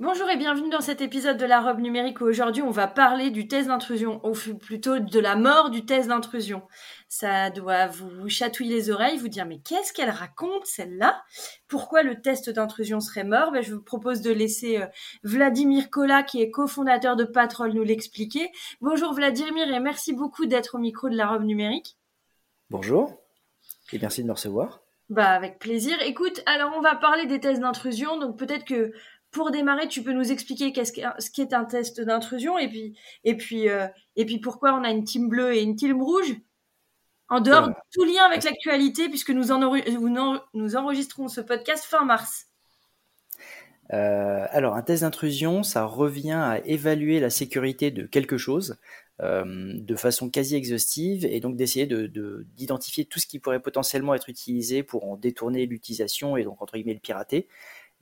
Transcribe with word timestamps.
Bonjour 0.00 0.30
et 0.30 0.36
bienvenue 0.36 0.70
dans 0.70 0.80
cet 0.80 1.00
épisode 1.00 1.38
de 1.38 1.44
la 1.44 1.60
robe 1.60 1.80
numérique 1.80 2.20
où 2.20 2.24
aujourd'hui 2.24 2.62
on 2.62 2.70
va 2.70 2.86
parler 2.86 3.32
du 3.32 3.48
test 3.48 3.66
d'intrusion, 3.66 4.20
ou 4.24 4.32
plutôt 4.54 5.00
de 5.00 5.18
la 5.18 5.34
mort 5.34 5.70
du 5.70 5.84
test 5.84 6.06
d'intrusion. 6.06 6.62
Ça 7.08 7.50
doit 7.50 7.88
vous 7.88 8.28
chatouiller 8.28 8.76
les 8.76 8.90
oreilles, 8.90 9.18
vous 9.18 9.26
dire 9.26 9.44
mais 9.44 9.58
qu'est-ce 9.58 9.92
qu'elle 9.92 10.10
raconte 10.10 10.66
celle-là? 10.66 11.20
Pourquoi 11.66 12.04
le 12.04 12.20
test 12.22 12.48
d'intrusion 12.48 13.00
serait 13.00 13.24
mort? 13.24 13.50
Ben, 13.50 13.60
Je 13.60 13.74
vous 13.74 13.82
propose 13.82 14.20
de 14.20 14.30
laisser 14.30 14.80
euh, 14.80 14.86
Vladimir 15.24 15.90
Kola 15.90 16.22
qui 16.22 16.40
est 16.42 16.52
cofondateur 16.52 17.16
de 17.16 17.24
Patrol 17.24 17.72
nous 17.72 17.82
l'expliquer. 17.82 18.52
Bonjour 18.80 19.12
Vladimir 19.12 19.68
et 19.68 19.80
merci 19.80 20.12
beaucoup 20.12 20.46
d'être 20.46 20.76
au 20.76 20.78
micro 20.78 21.08
de 21.08 21.16
la 21.16 21.26
robe 21.26 21.42
numérique. 21.42 21.98
Bonjour 22.70 23.20
et 23.92 23.98
merci 23.98 24.22
de 24.22 24.28
me 24.28 24.32
recevoir. 24.32 24.80
Bah 25.08 25.30
avec 25.30 25.58
plaisir. 25.58 25.96
Écoute, 26.02 26.42
alors 26.44 26.70
on 26.76 26.82
va 26.82 26.94
parler 26.94 27.24
des 27.24 27.40
tests 27.40 27.62
d'intrusion, 27.62 28.18
donc 28.18 28.38
peut-être 28.38 28.66
que 28.66 28.92
pour 29.30 29.50
démarrer, 29.50 29.88
tu 29.88 30.02
peux 30.02 30.12
nous 30.12 30.32
expliquer 30.32 30.72
qu'est-ce 30.72 30.92
ce 31.18 31.30
qu'est 31.30 31.52
un 31.52 31.64
test 31.64 32.00
d'intrusion 32.00 32.58
et 32.58 32.68
puis 32.68 32.98
et 33.24 33.36
puis 33.36 33.68
euh, 33.68 33.86
et 34.16 34.24
puis 34.24 34.38
pourquoi 34.38 34.74
on 34.74 34.84
a 34.84 34.90
une 34.90 35.04
team 35.04 35.28
bleue 35.28 35.54
et 35.54 35.62
une 35.62 35.76
team 35.76 36.00
rouge 36.02 36.36
en 37.28 37.40
dehors 37.40 37.68
de 37.68 37.74
tout 37.92 38.04
lien 38.04 38.24
avec 38.24 38.42
l'actualité 38.44 39.08
puisque 39.08 39.30
nous 39.30 39.52
en 39.52 39.60
nous 40.54 40.76
enregistrons 40.76 41.28
ce 41.28 41.40
podcast 41.40 41.84
fin 41.84 42.04
mars. 42.04 42.46
Euh, 43.92 44.46
alors 44.50 44.74
un 44.74 44.82
test 44.82 45.02
d'intrusion, 45.02 45.62
ça 45.62 45.84
revient 45.84 46.32
à 46.32 46.60
évaluer 46.66 47.20
la 47.20 47.30
sécurité 47.30 47.90
de 47.90 48.06
quelque 48.06 48.36
chose 48.36 48.78
euh, 49.20 49.72
de 49.74 49.96
façon 49.96 50.30
quasi 50.30 50.54
exhaustive 50.56 51.24
et 51.24 51.40
donc 51.40 51.56
d'essayer 51.56 51.86
de, 51.86 52.06
d'identifier 52.54 53.04
tout 53.04 53.18
ce 53.18 53.26
qui 53.26 53.38
pourrait 53.38 53.60
potentiellement 53.60 54.14
être 54.14 54.28
utilisé 54.28 54.82
pour 54.82 55.10
en 55.10 55.16
détourner 55.16 55.66
l'utilisation 55.66 56.36
et 56.36 56.44
donc 56.44 56.60
entre 56.62 56.74
guillemets 56.74 56.94
le 56.94 57.00
pirater 57.00 57.48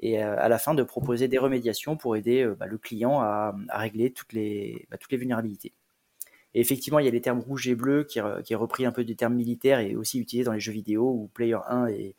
et 0.01 0.23
euh, 0.23 0.37
à 0.39 0.49
la 0.49 0.59
fin 0.59 0.75
de 0.75 0.83
proposer 0.83 1.29
des 1.29 1.39
remédiations 1.39 1.97
pour 1.97 2.17
aider 2.17 2.43
euh, 2.43 2.55
bah, 2.55 2.67
le 2.67 2.79
client 2.79 3.21
à, 3.21 3.55
régler 3.71 4.13
toutes 4.13 4.33
les, 4.33 4.87
bah, 4.91 4.99
toutes 4.99 5.13
les 5.13 5.19
vulnérabilités. 5.19 5.73
Et 6.55 6.61
effectivement, 6.61 6.99
il 6.99 7.05
y 7.05 7.09
a 7.09 7.11
les 7.11 7.21
termes 7.21 7.41
rouge 7.41 7.69
et 7.69 7.75
bleu 7.75 8.05
qui, 8.05 8.19
est 8.19 8.55
repris 8.55 8.87
un 8.87 8.93
peu 8.93 9.05
des 9.05 9.15
termes 9.15 9.35
militaires 9.35 9.79
et 9.79 9.95
aussi 9.95 10.19
utilisé 10.19 10.45
dans 10.45 10.53
les 10.53 10.61
jeux 10.61 10.73
vidéo 10.73 11.11
où 11.11 11.31
player 11.35 11.59
1 11.69 11.89
est, 11.89 12.15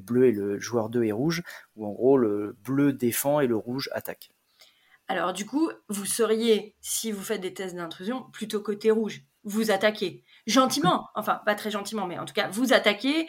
bleu 0.00 0.26
et 0.26 0.32
le 0.32 0.60
joueur 0.60 0.90
2 0.90 1.04
est 1.04 1.12
rouge, 1.12 1.42
où 1.74 1.84
en 1.84 1.90
gros 1.90 2.16
le 2.16 2.56
bleu 2.62 2.92
défend 2.92 3.40
et 3.40 3.48
le 3.48 3.56
rouge 3.56 3.90
attaque. 3.92 4.30
Alors 5.08 5.32
du 5.32 5.44
coup, 5.44 5.72
vous 5.88 6.04
seriez, 6.04 6.76
si 6.80 7.10
vous 7.10 7.22
faites 7.22 7.40
des 7.40 7.52
tests 7.52 7.74
d'intrusion, 7.74 8.22
plutôt 8.32 8.60
côté 8.60 8.92
rouge. 8.92 9.22
Vous 9.42 9.72
attaquez 9.72 10.22
gentiment, 10.46 11.08
enfin 11.16 11.40
pas 11.44 11.56
très 11.56 11.72
gentiment, 11.72 12.06
mais 12.06 12.18
en 12.18 12.26
tout 12.26 12.34
cas, 12.34 12.48
vous 12.48 12.72
attaquez 12.72 13.26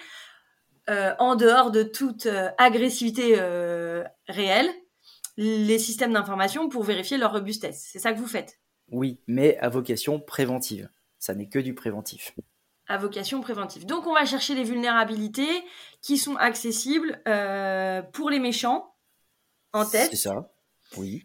euh, 0.91 1.15
en 1.19 1.35
dehors 1.35 1.71
de 1.71 1.83
toute 1.83 2.25
euh, 2.25 2.49
agressivité 2.57 3.35
euh, 3.39 4.03
réelle, 4.27 4.69
les 5.37 5.79
systèmes 5.79 6.11
d'information 6.11 6.67
pour 6.67 6.83
vérifier 6.83 7.17
leur 7.17 7.31
robustesse. 7.31 7.87
C'est 7.89 7.99
ça 7.99 8.11
que 8.11 8.19
vous 8.19 8.27
faites? 8.27 8.59
Oui, 8.91 9.21
mais 9.25 9.57
à 9.59 9.69
vocation 9.69 10.19
préventive. 10.19 10.89
Ça 11.17 11.33
n'est 11.33 11.47
que 11.47 11.59
du 11.59 11.73
préventif. 11.73 12.35
À 12.87 12.97
vocation 12.97 13.39
préventive. 13.39 13.85
Donc 13.85 14.05
on 14.05 14.13
va 14.13 14.25
chercher 14.25 14.53
les 14.53 14.65
vulnérabilités 14.65 15.63
qui 16.01 16.17
sont 16.17 16.35
accessibles 16.35 17.21
pour 18.11 18.29
les 18.29 18.39
méchants 18.39 18.93
en 19.71 19.85
test. 19.85 20.11
C'est 20.11 20.17
ça, 20.17 20.51
oui. 20.97 21.23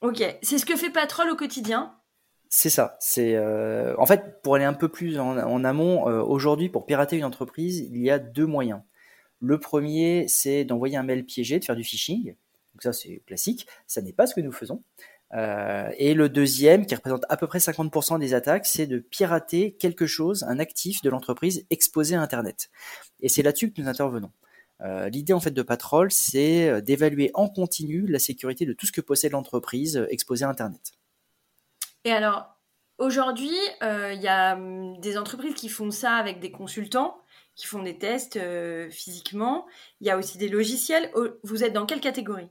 Ok, 0.00 0.22
c'est 0.42 0.58
ce 0.58 0.64
que 0.64 0.76
fait 0.76 0.90
Patrol 0.90 1.28
au 1.30 1.36
quotidien? 1.36 1.98
C'est 2.48 2.70
ça. 2.70 2.96
C'est 3.00 3.36
en 3.98 4.06
fait 4.06 4.40
pour 4.42 4.54
aller 4.54 4.64
un 4.64 4.74
peu 4.74 4.88
plus 4.88 5.18
en 5.18 5.64
amont. 5.64 6.04
Aujourd'hui, 6.04 6.68
pour 6.68 6.86
pirater 6.86 7.16
une 7.16 7.24
entreprise, 7.24 7.80
il 7.80 8.00
y 8.00 8.10
a 8.10 8.20
deux 8.20 8.46
moyens. 8.46 8.82
Le 9.40 9.58
premier, 9.58 10.26
c'est 10.28 10.64
d'envoyer 10.64 10.96
un 10.96 11.02
mail 11.02 11.24
piégé, 11.24 11.58
de 11.58 11.64
faire 11.64 11.76
du 11.76 11.84
phishing. 11.84 12.26
Donc 12.26 12.82
ça, 12.82 12.92
c'est 12.92 13.22
classique. 13.26 13.66
Ça 13.86 14.02
n'est 14.02 14.12
pas 14.12 14.26
ce 14.26 14.34
que 14.34 14.40
nous 14.40 14.52
faisons. 14.52 14.82
Euh, 15.34 15.90
et 15.98 16.14
le 16.14 16.28
deuxième, 16.28 16.86
qui 16.86 16.94
représente 16.94 17.24
à 17.28 17.36
peu 17.36 17.46
près 17.46 17.58
50% 17.58 18.18
des 18.18 18.34
attaques, 18.34 18.66
c'est 18.66 18.86
de 18.86 18.98
pirater 18.98 19.72
quelque 19.72 20.06
chose, 20.06 20.44
un 20.44 20.58
actif 20.58 21.02
de 21.02 21.10
l'entreprise 21.10 21.66
exposé 21.70 22.14
à 22.14 22.22
Internet. 22.22 22.70
Et 23.20 23.28
c'est 23.28 23.42
là-dessus 23.42 23.70
que 23.72 23.80
nous 23.80 23.88
intervenons. 23.88 24.30
Euh, 24.80 25.08
l'idée 25.08 25.32
en 25.32 25.40
fait 25.40 25.50
de 25.50 25.62
Patrol, 25.62 26.10
c'est 26.12 26.68
euh, 26.68 26.80
d'évaluer 26.80 27.30
en 27.34 27.48
continu 27.48 28.06
la 28.06 28.20
sécurité 28.20 28.64
de 28.64 28.72
tout 28.72 28.86
ce 28.86 28.92
que 28.92 29.00
possède 29.00 29.32
l'entreprise 29.32 30.06
exposée 30.08 30.44
à 30.44 30.48
Internet. 30.48 30.92
Et 32.04 32.12
alors, 32.12 32.56
aujourd'hui, 32.98 33.56
il 33.82 34.20
y 34.22 34.28
a 34.28 34.54
hum, 34.54 34.98
des 35.00 35.18
entreprises 35.18 35.54
qui 35.54 35.68
font 35.68 35.90
ça 35.90 36.14
avec 36.14 36.40
des 36.40 36.52
consultants 36.52 37.16
qui 37.58 37.66
font 37.66 37.82
des 37.82 37.98
tests 37.98 38.36
euh, 38.36 38.88
physiquement. 38.88 39.66
Il 40.00 40.06
y 40.06 40.10
a 40.10 40.16
aussi 40.16 40.38
des 40.38 40.48
logiciels. 40.48 41.10
Vous 41.42 41.64
êtes 41.64 41.72
dans 41.72 41.86
quelle 41.86 42.00
catégorie? 42.00 42.48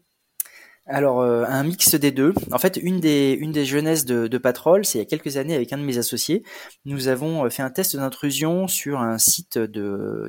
Alors 0.90 1.19
euh, 1.22 1.44
un 1.47 1.63
mix 1.63 1.95
des 1.95 2.12
deux. 2.12 2.34
En 2.51 2.59
fait, 2.59 2.78
une 2.81 3.00
des 3.00 3.34
une 3.34 3.51
des 3.51 3.66
jeunesses 3.66 4.06
de, 4.06 4.28
de 4.28 4.38
Patrol, 4.38 4.85
c'est 4.85 5.00
il 5.00 5.01
y 5.01 5.06
a 5.06 5.06
quelques 5.06 5.35
années 5.35 5.56
avec 5.56 5.73
un 5.73 5.78
de 5.78 5.84
mes 5.84 5.97
associés, 5.97 6.44
nous 6.85 7.09
avons 7.09 7.46
euh, 7.46 7.50
fait 7.50 7.62
un 7.62 7.69
test 7.69 7.97
d'intrusion 7.97 8.67
sur 8.67 9.00
un 9.00 9.17
site 9.17 9.57
de 9.57 10.28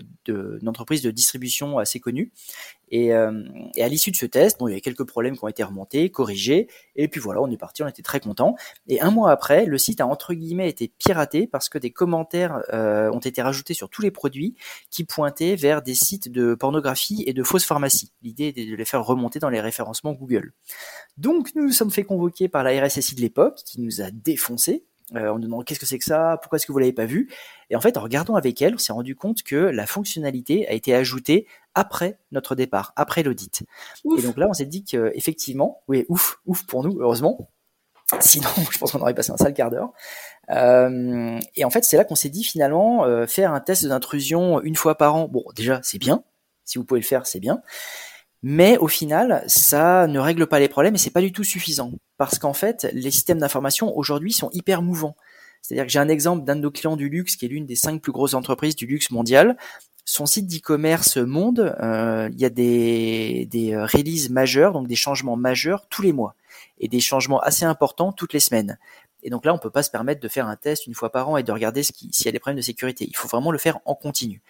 d'entreprise 0.63 1.03
de, 1.03 1.13
distribution 1.13 1.79
assez 1.79 2.01
connue 2.01 2.33
et, 2.91 3.15
euh, 3.15 3.43
et, 3.75 3.83
à 3.83 3.89
l'issue 3.89 4.11
de 4.11 4.17
ce 4.17 4.27
test, 4.27 4.59
bon, 4.59 4.69
il 4.69 4.75
y 4.75 4.77
a 4.77 4.81
quelques 4.81 5.05
problèmes 5.05 5.37
qui 5.37 5.45
ont 5.45 5.49
été 5.49 5.63
remontés, 5.63 6.11
corrigés, 6.11 6.69
et 6.97 7.09
puis 7.09 7.21
voilà, 7.21 7.41
on 7.41 7.51
est 7.51 7.57
parti, 7.57 7.83
on 7.83 7.89
était 7.89 8.03
très 8.03 8.21
content. 8.21 8.57
Et 8.87 9.01
un 9.01 9.11
mois 9.11 9.31
après, 9.31 9.67
le 9.67 9.79
site 9.79 10.01
a 10.01 10.07
entre 10.07 10.35
guillemets 10.35 10.69
été 10.69 10.89
piraté 10.89 11.47
parce 11.47 11.69
que 11.69 11.79
des 11.79 11.91
commentaires 11.91 12.63
euh, 12.73 13.11
ont 13.11 13.21
été 13.21 13.43
rajoutés 13.43 13.75
sur 13.75 13.89
tous 13.89 14.03
les 14.03 14.11
produits 14.11 14.57
qui 14.91 15.05
pointaient 15.05 15.57
vers 15.57 15.83
des 15.83 15.95
sites 15.95 16.31
de 16.31 16.55
pornographie 16.55 17.25
et 17.27 17.33
de 17.33 17.43
fausses 17.43 17.65
pharmacies. 17.65 18.13
L'idée 18.23 18.49
était 18.49 18.67
de 18.67 18.75
les 18.75 18.85
faire 18.85 19.05
remonter 19.05 19.39
dans 19.39 19.51
les 19.51 19.61
référencements 19.61 20.13
Google. 20.13 20.53
Donc 21.17 21.55
nous 21.55 21.65
nous 21.65 21.73
sommes 21.73 21.91
fait 21.91 22.05
convoquer 22.05 22.49
par 22.49 22.63
la 22.65 22.85
RSSI 22.85 23.15
de 23.15 23.21
l'époque, 23.21 23.61
qui 23.65 23.81
nous 23.81 24.01
a 24.01 24.11
défoncé 24.11 24.85
euh, 25.15 25.33
on 25.33 25.35
nous 25.35 25.45
demande 25.45 25.65
qu'est-ce 25.65 25.81
que 25.81 25.87
c'est 25.87 25.99
que 25.99 26.05
ça, 26.05 26.39
pourquoi 26.43 26.57
est-ce 26.57 26.67
que 26.67 26.73
vous 26.73 26.79
l'avez 26.79 26.93
pas 26.93 27.07
vu? 27.07 27.31
Et 27.71 27.77
en 27.77 27.81
fait, 27.81 27.97
en 27.97 28.03
regardant 28.03 28.35
avec 28.35 28.61
elle, 28.63 28.75
on 28.75 28.79
s'est 28.79 28.93
rendu 28.93 29.15
compte 29.17 29.43
que 29.43 29.57
la 29.57 29.87
fonctionnalité 29.87 30.69
a 30.69 30.73
été 30.73 30.95
ajoutée 30.95 31.47
après 31.75 32.19
notre 32.33 32.55
départ, 32.55 32.93
après 32.97 33.23
l'audit. 33.23 33.63
Et 34.19 34.23
donc 34.23 34.37
là, 34.37 34.47
on 34.49 34.53
s'est 34.53 34.67
dit 34.67 34.85
qu'effectivement, 34.85 35.83
oui, 35.89 36.05
ouf, 36.09 36.41
ouf 36.47 36.65
pour 36.67 36.83
nous, 36.83 36.99
heureusement. 37.01 37.49
Sinon, 38.21 38.49
je 38.71 38.79
pense 38.79 38.93
qu'on 38.93 39.01
aurait 39.01 39.15
passé 39.15 39.33
un 39.33 39.37
sale 39.37 39.55
quart 39.55 39.71
d'heure. 39.71 39.93
Euh, 40.51 41.39
et 41.57 41.65
en 41.65 41.71
fait, 41.71 41.85
c'est 41.85 41.97
là 41.97 42.05
qu'on 42.05 42.15
s'est 42.15 42.31
dit 42.31 42.45
finalement, 42.45 43.05
euh, 43.05 43.27
faire 43.27 43.53
un 43.53 43.61
test 43.61 43.87
d'intrusion 43.87 44.61
une 44.63 44.77
fois 44.77 44.97
par 44.97 45.15
an, 45.15 45.29
bon, 45.29 45.45
déjà, 45.55 45.81
c'est 45.83 45.99
bien. 45.99 46.23
Si 46.65 46.79
vous 46.79 46.85
pouvez 46.85 47.01
le 47.01 47.07
faire, 47.07 47.27
c'est 47.27 47.41
bien. 47.41 47.63
Mais 48.43 48.79
au 48.79 48.89
final, 48.89 49.43
ça 49.47 50.07
ne 50.07 50.19
règle 50.19 50.47
pas 50.47 50.61
les 50.61 50.69
problèmes 50.69 50.95
et 50.95 50.99
c'est 50.99 51.11
pas 51.11 51.21
du 51.21 51.33
tout 51.33 51.45
suffisant. 51.45 51.93
Parce 52.17 52.39
qu'en 52.39 52.53
fait, 52.53 52.89
les 52.93 53.11
systèmes 53.11 53.39
d'information 53.39 53.97
aujourd'hui 53.97 54.33
sont 54.33 54.51
hyper 54.53 54.83
mouvants. 54.83 55.17
C'est-à-dire 55.63 55.87
que 55.87 55.91
j'ai 55.91 55.99
un 55.99 56.09
exemple 56.09 56.45
d'un 56.45 56.57
de 56.57 56.61
nos 56.61 56.71
clients 56.71 56.97
du 56.97 57.09
luxe 57.09 57.37
qui 57.37 57.47
est 57.47 57.49
l'une 57.49 57.67
des 57.67 57.75
cinq 57.75 58.01
plus 58.01 58.13
grosses 58.13 58.35
entreprises 58.35 58.77
du 58.77 58.87
luxe 58.87 59.11
mondial. 59.11 59.57
Son 60.05 60.25
site 60.25 60.47
d'e-commerce 60.47 61.19
monde, 61.19 61.77
euh, 61.83 62.31
il 62.33 62.41
y 62.41 62.45
a 62.45 62.51
des, 62.51 63.47
des 63.51 63.77
releases 63.77 64.31
majeures, 64.31 64.73
donc 64.73 64.87
des 64.87 64.97
changements 64.97 65.37
majeurs 65.37 65.87
tous 65.89 66.03
les 66.03 66.13
mois 66.13 66.35
et 66.79 66.89
des 66.89 67.01
changements 67.01 67.41
assez 67.41 67.65
importants 67.65 68.13
toutes 68.13 68.33
les 68.33 68.41
semaines. 68.41 68.79
Et 69.23 69.31
donc 69.31 69.45
là, 69.45 69.53
on 69.53 69.59
peut 69.59 69.71
pas 69.71 69.83
se 69.83 69.91
permettre 69.91 70.21
de 70.21 70.29
faire 70.29 70.47
un 70.47 70.57
test 70.57 70.87
une 70.87 70.95
fois 70.95 71.11
par 71.11 71.29
an 71.29 71.37
et 71.37 71.43
de 71.43 71.53
regarder 71.53 71.83
s'il 71.83 72.25
y 72.25 72.29
a 72.29 72.33
des 72.33 72.39
problèmes 72.39 72.57
de 72.57 72.63
sécurité. 72.63 73.05
Il 73.09 73.17
faut 73.17 73.29
vraiment 73.29 73.51
le 73.51 73.59
faire 73.59 73.81
en 73.85 73.95
continu. 73.95 74.43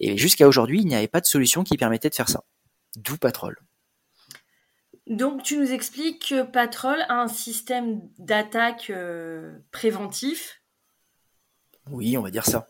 Et 0.00 0.16
jusqu'à 0.16 0.48
aujourd'hui, 0.48 0.80
il 0.80 0.86
n'y 0.86 0.94
avait 0.94 1.06
pas 1.06 1.20
de 1.20 1.26
solution 1.26 1.64
qui 1.64 1.76
permettait 1.76 2.08
de 2.08 2.14
faire 2.14 2.28
ça. 2.28 2.42
D'où 2.96 3.16
Patrol. 3.16 3.56
Donc 5.06 5.42
tu 5.42 5.56
nous 5.56 5.70
expliques 5.70 6.28
que 6.30 6.42
Patrol 6.42 7.00
a 7.08 7.20
un 7.20 7.28
système 7.28 8.00
d'attaque 8.18 8.90
euh, 8.90 9.58
préventif. 9.70 10.62
Oui, 11.90 12.18
on 12.18 12.22
va 12.22 12.30
dire 12.30 12.44
ça. 12.44 12.66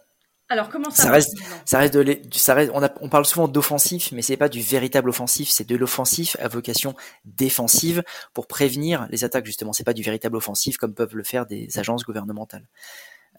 Alors 0.48 0.68
comment 0.68 0.90
ça, 0.90 1.04
ça 1.04 1.10
reste, 1.10 1.36
ça 1.64 1.78
reste 1.78 1.94
de, 1.94 2.20
ça 2.32 2.54
reste, 2.54 2.70
on, 2.72 2.88
on 3.00 3.08
parle 3.08 3.24
souvent 3.24 3.48
d'offensif, 3.48 4.12
mais 4.12 4.22
c'est 4.22 4.36
pas 4.36 4.48
du 4.48 4.60
véritable 4.60 5.08
offensif, 5.08 5.48
c'est 5.48 5.66
de 5.66 5.74
l'offensif 5.74 6.36
à 6.38 6.46
vocation 6.46 6.94
défensive 7.24 8.04
pour 8.32 8.46
prévenir 8.46 9.08
les 9.10 9.24
attaques 9.24 9.46
justement. 9.46 9.72
C'est 9.72 9.82
pas 9.82 9.94
du 9.94 10.02
véritable 10.02 10.36
offensif 10.36 10.76
comme 10.76 10.94
peuvent 10.94 11.16
le 11.16 11.24
faire 11.24 11.46
des 11.46 11.78
agences 11.78 12.04
gouvernementales. 12.04 12.68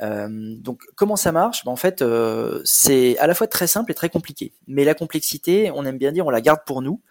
Euh, 0.01 0.55
donc 0.57 0.83
comment 0.95 1.15
ça 1.15 1.31
marche? 1.31 1.65
Ben, 1.65 1.71
En 1.71 1.75
fait, 1.75 2.01
euh, 2.01 2.61
c'est 2.63 3.17
à 3.17 3.27
la 3.27 3.33
fois 3.33 3.47
très 3.47 3.67
simple 3.67 3.91
et 3.91 3.95
très 3.95 4.09
compliqué. 4.09 4.53
Mais 4.67 4.83
la 4.85 4.93
complexité, 4.93 5.71
on 5.73 5.85
aime 5.85 5.97
bien 5.97 6.11
dire, 6.11 6.25
on 6.25 6.29
la 6.29 6.41
garde 6.41 6.61
pour 6.65 6.81
nous. 6.81 7.01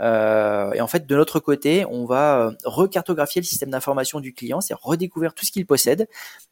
Euh, 0.00 0.72
et 0.72 0.80
en 0.80 0.86
fait, 0.86 1.06
de 1.06 1.16
notre 1.16 1.40
côté, 1.40 1.84
on 1.90 2.06
va 2.06 2.46
euh, 2.46 2.52
recartographier 2.64 3.42
le 3.42 3.46
système 3.46 3.70
d'information 3.70 4.20
du 4.20 4.32
client, 4.32 4.60
c'est 4.60 4.74
redécouvrir 4.74 5.34
tout 5.34 5.44
ce 5.44 5.52
qu'il 5.52 5.66
possède. 5.66 6.08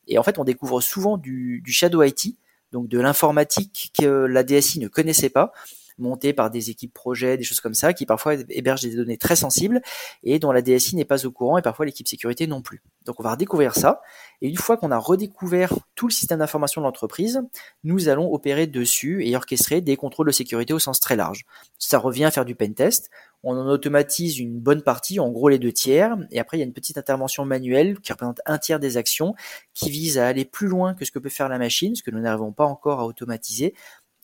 Et 0.07 0.19
en 0.19 0.23
fait, 0.23 0.39
on 0.39 0.45
découvre 0.45 0.81
souvent 0.81 1.17
du, 1.17 1.63
du 1.65 1.73
shadow 1.73 2.03
IT, 2.03 2.37
donc 2.73 2.89
de 2.89 2.99
l'informatique 3.01 3.93
que 3.99 4.27
la 4.27 4.43
DSI 4.43 4.81
ne 4.81 4.89
connaissait 4.89 5.31
pas 5.31 5.53
montés 5.99 6.33
par 6.33 6.51
des 6.51 6.71
équipes 6.71 6.93
projets, 6.93 7.37
des 7.37 7.45
choses 7.45 7.61
comme 7.61 7.75
ça, 7.75 7.93
qui 7.93 8.07
parfois 8.07 8.35
hébergent 8.49 8.83
des 8.83 8.97
données 8.97 9.19
très 9.19 9.37
sensibles 9.37 9.81
et 10.23 10.39
dont 10.39 10.53
la 10.53 10.63
DSI 10.63 10.97
n'est 10.97 11.05
pas 11.05 11.27
au 11.27 11.31
courant 11.31 11.59
et 11.59 11.63
parfois 11.63 11.87
l'équipe 11.87 12.09
sécurité 12.09 12.47
non 12.47 12.63
plus. 12.63 12.83
Donc 13.05 13.21
on 13.21 13.23
va 13.23 13.33
redécouvrir 13.33 13.75
ça 13.75 14.01
et 14.41 14.49
une 14.49 14.57
fois 14.57 14.77
qu'on 14.77 14.91
a 14.91 14.99
redécouvert 14.99 15.75
tout 15.95 16.07
le 16.07 16.13
système 16.13 16.39
d'information 16.39 16.81
de 16.81 16.87
l'entreprise, 16.87 17.43
nous 17.85 18.09
allons 18.09 18.33
opérer 18.33 18.67
dessus 18.67 19.27
et 19.27 19.35
orchestrer 19.35 19.81
des 19.81 19.97
contrôles 19.97 20.27
de 20.27 20.33
sécurité 20.33 20.73
au 20.73 20.79
sens 20.79 21.01
très 21.01 21.17
large. 21.17 21.45
Ça 21.79 21.99
revient 21.99 22.25
à 22.25 22.31
faire 22.31 22.45
du 22.45 22.55
pen 22.55 22.75
test. 22.75 23.11
On 23.43 23.57
en 23.57 23.69
automatise 23.69 24.39
une 24.39 24.59
bonne 24.59 24.83
partie, 24.83 25.21
en 25.21 25.31
gros 25.31 25.49
les 25.49 25.61
deux 25.61 25.73
tiers, 25.73 26.17
et 26.33 26.41
après 26.41 26.57
il 26.57 26.61
y 26.61 26.63
a 26.65 26.67
une 26.67 26.73
petite 26.73 26.99
intervention 26.99 27.45
manuelle 27.45 28.01
qui 28.01 28.13
représente 28.13 28.41
un 28.47 28.59
tiers 28.59 28.81
des 28.81 28.97
actions, 28.97 29.35
qui 29.75 29.91
vise 29.91 30.19
à 30.19 30.27
aller 30.27 30.45
plus 30.45 30.67
loin 30.67 30.95
que 30.95 31.05
ce 31.05 31.13
que 31.13 31.21
peut 31.21 31.29
faire 31.29 31.49
la 31.49 31.59
machine, 31.59 31.95
ce 31.95 32.03
que 32.03 32.11
nous 32.11 32.21
n'arrivons 32.21 32.53
pas 32.53 32.65
encore 32.65 33.01
à 33.01 33.07
automatiser, 33.07 33.75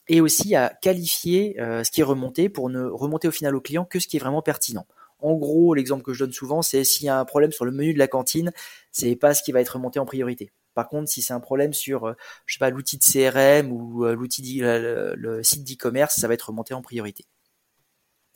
et 0.07 0.21
aussi 0.21 0.55
à 0.55 0.69
qualifier 0.81 1.59
euh, 1.59 1.83
ce 1.83 1.91
qui 1.91 2.01
est 2.01 2.03
remonté 2.05 2.49
pour 2.49 2.69
ne 2.69 2.83
remonter 2.83 3.27
au 3.27 3.31
final 3.31 3.55
au 3.55 3.61
client 3.61 3.85
que 3.85 3.99
ce 3.99 4.07
qui 4.07 4.17
est 4.17 4.19
vraiment 4.19 4.41
pertinent. 4.41 4.85
En 5.19 5.35
gros, 5.35 5.73
l'exemple 5.73 6.03
que 6.03 6.13
je 6.13 6.23
donne 6.25 6.33
souvent, 6.33 6.61
c'est 6.61 6.83
s'il 6.83 7.05
y 7.05 7.09
a 7.09 7.17
un 7.17 7.25
problème 7.25 7.51
sur 7.51 7.65
le 7.65 7.71
menu 7.71 7.93
de 7.93 7.99
la 7.99 8.07
cantine, 8.07 8.51
c'est 8.91 9.15
pas 9.15 9.33
ce 9.33 9.41
qui 9.41 9.51
va 9.51 9.61
être 9.61 9.69
remonté 9.69 9.99
en 9.99 10.05
priorité. 10.05 10.51
Par 10.73 10.89
contre, 10.89 11.09
si 11.09 11.21
c'est 11.21 11.33
un 11.33 11.39
problème 11.39 11.73
sur, 11.73 12.05
euh, 12.05 12.13
je 12.45 12.55
sais 12.55 12.59
pas, 12.59 12.69
l'outil 12.69 12.97
de 12.97 13.03
CRM 13.03 13.71
ou 13.71 14.05
euh, 14.05 14.13
l'outil, 14.13 14.59
le, 14.61 15.41
site 15.41 15.63
d'e-commerce, 15.63 16.15
ça 16.19 16.27
va 16.27 16.33
être 16.33 16.49
remonté 16.49 16.73
en 16.73 16.81
priorité. 16.81 17.25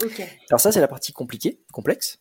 Ok. 0.04 0.22
Alors 0.50 0.62
ça, 0.62 0.72
c'est 0.72 0.80
la 0.80 0.88
partie 0.88 1.12
compliquée, 1.12 1.60
complexe. 1.74 2.20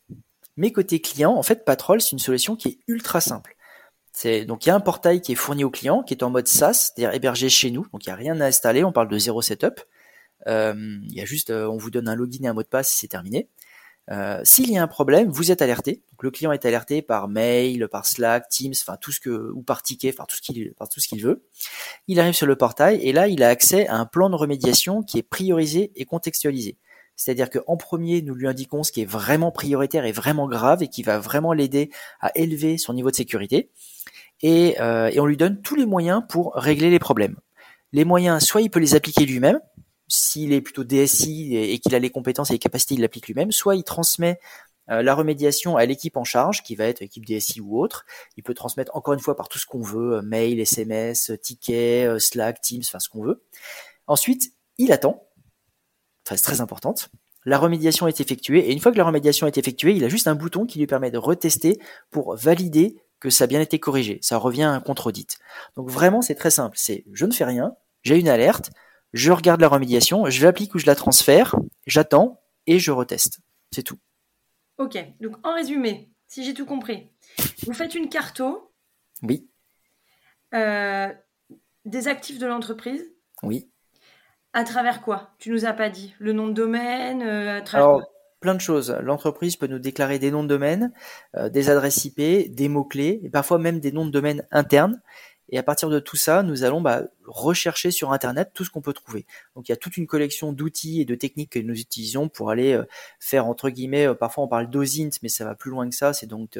Mais 0.57 0.73
côté 0.73 0.99
client, 0.99 1.33
en 1.33 1.43
fait, 1.43 1.63
Patrol, 1.63 2.01
c'est 2.01 2.11
une 2.11 2.19
solution 2.19 2.57
qui 2.57 2.67
est 2.67 2.79
ultra 2.87 3.21
simple 3.21 3.55
donc 4.45 4.65
il 4.65 4.69
y 4.69 4.71
a 4.71 4.75
un 4.75 4.79
portail 4.79 5.21
qui 5.21 5.33
est 5.33 5.35
fourni 5.35 5.63
au 5.63 5.69
client, 5.69 6.03
qui 6.03 6.13
est 6.13 6.23
en 6.23 6.29
mode 6.29 6.47
SaaS, 6.47 6.91
c'est-à-dire 6.95 7.13
hébergé 7.13 7.49
chez 7.49 7.71
nous. 7.71 7.85
Donc 7.93 8.05
il 8.05 8.09
n'y 8.09 8.13
a 8.13 8.15
rien 8.15 8.39
à 8.41 8.45
installer, 8.45 8.83
on 8.83 8.91
parle 8.91 9.07
de 9.07 9.17
zéro 9.17 9.41
setup. 9.41 9.81
Euh, 10.47 10.73
il 11.03 11.13
y 11.13 11.21
a 11.21 11.25
juste, 11.25 11.49
euh, 11.49 11.67
on 11.67 11.77
vous 11.77 11.91
donne 11.91 12.07
un 12.07 12.15
login 12.15 12.43
et 12.43 12.47
un 12.47 12.53
mot 12.53 12.63
de 12.63 12.67
passe, 12.67 12.89
c'est 12.89 13.07
terminé. 13.07 13.49
Euh, 14.11 14.41
s'il 14.43 14.71
y 14.71 14.77
a 14.77 14.81
un 14.81 14.87
problème, 14.87 15.29
vous 15.29 15.51
êtes 15.51 15.61
alerté. 15.61 16.01
Donc 16.11 16.23
le 16.23 16.31
client 16.31 16.51
est 16.51 16.65
alerté 16.65 17.01
par 17.03 17.27
mail, 17.27 17.87
par 17.89 18.05
Slack, 18.07 18.49
Teams, 18.49 18.73
enfin 18.81 18.97
tout 18.99 19.11
ce 19.11 19.19
que 19.19 19.51
ou 19.51 19.61
par 19.61 19.83
ticket, 19.83 20.13
par 20.13 20.25
tout 20.25 20.35
ce 20.35 20.41
qu'il 20.41 20.73
par 20.73 20.89
tout 20.89 20.99
ce 20.99 21.07
qu'il 21.07 21.21
veut. 21.21 21.43
Il 22.07 22.19
arrive 22.19 22.33
sur 22.33 22.47
le 22.47 22.55
portail 22.55 22.99
et 23.03 23.13
là 23.13 23.27
il 23.27 23.43
a 23.43 23.49
accès 23.49 23.87
à 23.87 23.97
un 23.97 24.05
plan 24.05 24.29
de 24.31 24.35
remédiation 24.35 25.03
qui 25.03 25.19
est 25.19 25.23
priorisé 25.23 25.91
et 25.95 26.05
contextualisé. 26.05 26.77
C'est-à-dire 27.19 27.49
qu'en 27.49 27.75
premier, 27.75 28.21
nous 28.21 28.33
lui 28.33 28.47
indiquons 28.47 28.81
ce 28.81 28.93
qui 28.93 29.01
est 29.01 29.05
vraiment 29.05 29.51
prioritaire 29.51 30.05
et 30.05 30.13
vraiment 30.13 30.47
grave 30.47 30.81
et 30.81 30.87
qui 30.87 31.03
va 31.03 31.19
vraiment 31.19 31.51
l'aider 31.51 31.91
à 32.21 32.31
élever 32.35 32.77
son 32.77 32.93
niveau 32.93 33.11
de 33.11 33.15
sécurité 33.17 33.71
et, 34.41 34.79
euh, 34.79 35.11
on 35.17 35.25
lui 35.25 35.35
donne 35.35 35.61
tous 35.61 35.75
les 35.75 35.85
moyens 35.85 36.23
pour 36.29 36.53
régler 36.55 36.89
les 36.89 36.99
problèmes. 36.99 37.35
Les 37.91 38.05
moyens, 38.05 38.41
soit 38.45 38.61
il 38.61 38.69
peut 38.69 38.79
les 38.79 38.95
appliquer 38.95 39.25
lui-même, 39.25 39.59
s'il 40.07 40.53
est 40.53 40.61
plutôt 40.61 40.85
DSI 40.85 41.57
et, 41.57 41.77
qu'il 41.79 41.93
a 41.93 41.99
les 41.99 42.09
compétences 42.09 42.51
et 42.51 42.53
les 42.53 42.59
capacités, 42.59 42.95
il 42.95 43.01
l'applique 43.01 43.27
lui-même, 43.27 43.51
soit 43.51 43.75
il 43.75 43.83
transmet 43.83 44.39
euh, 44.89 45.03
la 45.03 45.13
remédiation 45.13 45.75
à 45.75 45.85
l'équipe 45.85 46.15
en 46.15 46.23
charge, 46.23 46.63
qui 46.63 46.75
va 46.75 46.85
être 46.85 47.01
équipe 47.01 47.25
DSI 47.25 47.59
ou 47.59 47.81
autre. 47.81 48.05
Il 48.37 48.43
peut 48.43 48.53
transmettre 48.53 48.95
encore 48.95 49.13
une 49.13 49.19
fois 49.19 49.35
par 49.35 49.49
tout 49.49 49.59
ce 49.59 49.65
qu'on 49.65 49.81
veut, 49.81 50.19
euh, 50.19 50.21
mail, 50.21 50.57
SMS, 50.61 51.33
ticket, 51.41 52.17
Slack, 52.17 52.61
Teams, 52.61 52.83
enfin 52.85 52.99
ce 52.99 53.09
qu'on 53.09 53.23
veut. 53.23 53.43
Ensuite, 54.07 54.53
il 54.77 54.93
attend, 54.93 55.28
phase 56.29 56.41
très 56.41 56.61
importante. 56.61 57.09
La 57.45 57.57
remédiation 57.57 58.07
est 58.07 58.19
effectuée 58.21 58.69
et 58.69 58.73
une 58.73 58.79
fois 58.79 58.91
que 58.91 58.97
la 58.97 59.03
remédiation 59.03 59.47
est 59.47 59.57
effectuée, 59.57 59.93
il 59.93 60.03
a 60.03 60.09
juste 60.09 60.27
un 60.27 60.35
bouton 60.35 60.65
qui 60.65 60.79
lui 60.79 60.87
permet 60.87 61.11
de 61.11 61.17
retester 61.17 61.79
pour 62.11 62.35
valider 62.35 62.97
que 63.19 63.29
ça 63.29 63.45
a 63.45 63.47
bien 63.47 63.61
été 63.61 63.79
corrigé. 63.79 64.19
Ça 64.21 64.37
revient 64.37 64.63
à 64.63 64.71
un 64.71 64.79
contre-audit. 64.79 65.37
Donc 65.75 65.89
vraiment, 65.89 66.21
c'est 66.21 66.35
très 66.35 66.51
simple. 66.51 66.77
C'est 66.79 67.05
je 67.11 67.25
ne 67.25 67.31
fais 67.31 67.45
rien, 67.45 67.75
j'ai 68.03 68.17
une 68.17 68.29
alerte, 68.29 68.71
je 69.13 69.31
regarde 69.31 69.61
la 69.61 69.67
remédiation, 69.67 70.29
je 70.29 70.45
l'applique 70.45 70.75
ou 70.75 70.79
je 70.79 70.85
la 70.85 70.95
transfère, 70.95 71.55
j'attends 71.87 72.39
et 72.67 72.79
je 72.79 72.91
reteste. 72.91 73.39
C'est 73.71 73.83
tout. 73.83 73.97
Ok. 74.77 74.97
Donc 75.19 75.35
en 75.43 75.53
résumé, 75.53 76.11
si 76.27 76.43
j'ai 76.43 76.53
tout 76.53 76.65
compris, 76.65 77.09
vous 77.65 77.73
faites 77.73 77.95
une 77.95 78.09
carto. 78.09 78.71
Oui. 79.23 79.49
Euh, 80.53 81.11
des 81.85 82.07
actifs 82.07 82.39
de 82.39 82.45
l'entreprise. 82.45 83.03
Oui. 83.43 83.69
À 84.53 84.63
travers 84.63 85.01
quoi? 85.01 85.31
Tu 85.37 85.51
nous 85.51 85.65
as 85.65 85.73
pas 85.73 85.89
dit 85.89 86.13
le 86.19 86.33
nom 86.33 86.47
de 86.47 86.53
domaine. 86.53 87.21
Euh, 87.21 87.57
à 87.57 87.61
travers 87.61 88.01
plein 88.39 88.55
de 88.55 88.61
choses. 88.61 88.95
L'entreprise 89.01 89.55
peut 89.55 89.67
nous 89.67 89.79
déclarer 89.79 90.19
des 90.19 90.31
noms 90.31 90.43
de 90.43 90.47
domaine, 90.47 90.91
euh, 91.35 91.49
des 91.49 91.69
adresses 91.69 92.05
IP, 92.05 92.19
des 92.53 92.69
mots-clés, 92.69 93.19
et 93.23 93.29
parfois 93.29 93.59
même 93.59 93.79
des 93.79 93.91
noms 93.91 94.05
de 94.05 94.11
domaine 94.11 94.47
internes. 94.51 95.01
Et 95.51 95.57
à 95.57 95.63
partir 95.63 95.89
de 95.89 95.99
tout 95.99 96.15
ça, 96.15 96.43
nous 96.43 96.63
allons 96.63 96.79
bah, 96.79 97.05
rechercher 97.25 97.89
sur 97.89 98.13
Internet 98.13 98.51
tout 98.53 98.63
ce 98.63 98.69
qu'on 98.69 98.81
peut 98.81 98.93
trouver. 98.93 99.25
Donc 99.55 99.67
il 99.67 99.71
y 99.71 99.73
a 99.73 99.77
toute 99.77 99.97
une 99.97 100.05
collection 100.05 100.53
d'outils 100.53 101.01
et 101.01 101.05
de 101.05 101.15
techniques 101.15 101.53
que 101.53 101.59
nous 101.59 101.79
utilisons 101.79 102.29
pour 102.29 102.51
aller 102.51 102.73
euh, 102.73 102.85
faire 103.19 103.47
entre 103.47 103.71
guillemets, 103.71 104.07
euh, 104.07 104.13
parfois 104.13 104.43
on 104.43 104.47
parle 104.47 104.69
d'OSINT, 104.69 105.09
mais 105.23 105.29
ça 105.29 105.45
va 105.45 105.55
plus 105.55 105.71
loin 105.71 105.89
que 105.89 105.95
ça, 105.95 106.13
c'est 106.13 106.27
donc 106.27 106.59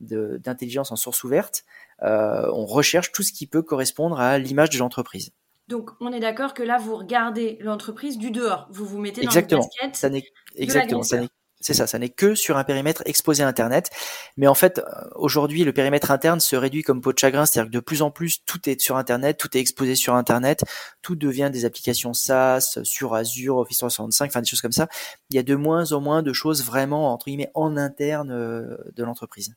d'intelligence 0.00 0.92
en 0.92 0.96
source 0.96 1.24
ouverte. 1.24 1.64
on 2.00 2.64
recherche 2.64 3.10
tout 3.10 3.24
ce 3.24 3.32
qui 3.32 3.48
peut 3.48 3.62
correspondre 3.62 4.20
à 4.20 4.38
l'image 4.38 4.70
de 4.70 4.78
l'entreprise. 4.78 5.32
Donc, 5.68 5.90
on 6.00 6.12
est 6.12 6.20
d'accord 6.20 6.54
que 6.54 6.62
là, 6.62 6.78
vous 6.78 6.96
regardez 6.96 7.58
l'entreprise 7.60 8.18
du 8.18 8.30
dehors. 8.30 8.68
Vous 8.70 8.86
vous 8.86 8.98
mettez 8.98 9.20
dans 9.20 9.28
exactement. 9.28 9.62
casquette. 9.62 9.96
Ça 9.96 10.08
n'est 10.08 10.24
exactement. 10.56 11.02
Ça 11.02 11.18
c'est 11.60 11.74
ça, 11.74 11.88
ça 11.88 11.98
n'est 11.98 12.08
que 12.08 12.34
sur 12.36 12.56
un 12.56 12.64
périmètre 12.64 13.02
exposé 13.04 13.42
à 13.42 13.48
Internet. 13.48 13.90
Mais 14.36 14.46
en 14.46 14.54
fait, 14.54 14.78
euh, 14.78 14.82
aujourd'hui, 15.16 15.64
le 15.64 15.72
périmètre 15.72 16.10
interne 16.10 16.38
se 16.38 16.54
réduit 16.54 16.82
comme 16.82 17.00
peau 17.00 17.12
de 17.12 17.18
chagrin, 17.18 17.46
c'est-à-dire 17.46 17.70
que 17.70 17.74
de 17.74 17.80
plus 17.80 18.02
en 18.02 18.10
plus, 18.10 18.44
tout 18.44 18.68
est 18.68 18.80
sur 18.80 18.96
Internet, 18.96 19.38
tout 19.38 19.56
est 19.56 19.60
exposé 19.60 19.96
sur 19.96 20.14
Internet, 20.14 20.64
tout 21.02 21.16
devient 21.16 21.50
des 21.52 21.64
applications 21.64 22.14
SaaS, 22.14 22.78
sur 22.84 23.14
Azure, 23.14 23.56
Office 23.56 23.78
365, 23.78 24.30
enfin 24.30 24.40
des 24.40 24.46
choses 24.46 24.60
comme 24.60 24.72
ça. 24.72 24.88
Il 25.30 25.36
y 25.36 25.38
a 25.38 25.42
de 25.42 25.56
moins 25.56 25.92
en 25.92 26.00
moins 26.00 26.22
de 26.22 26.32
choses 26.32 26.64
vraiment, 26.64 27.12
entre 27.12 27.26
guillemets, 27.26 27.50
en 27.54 27.76
interne 27.76 28.30
euh, 28.30 28.76
de 28.94 29.02
l'entreprise. 29.02 29.54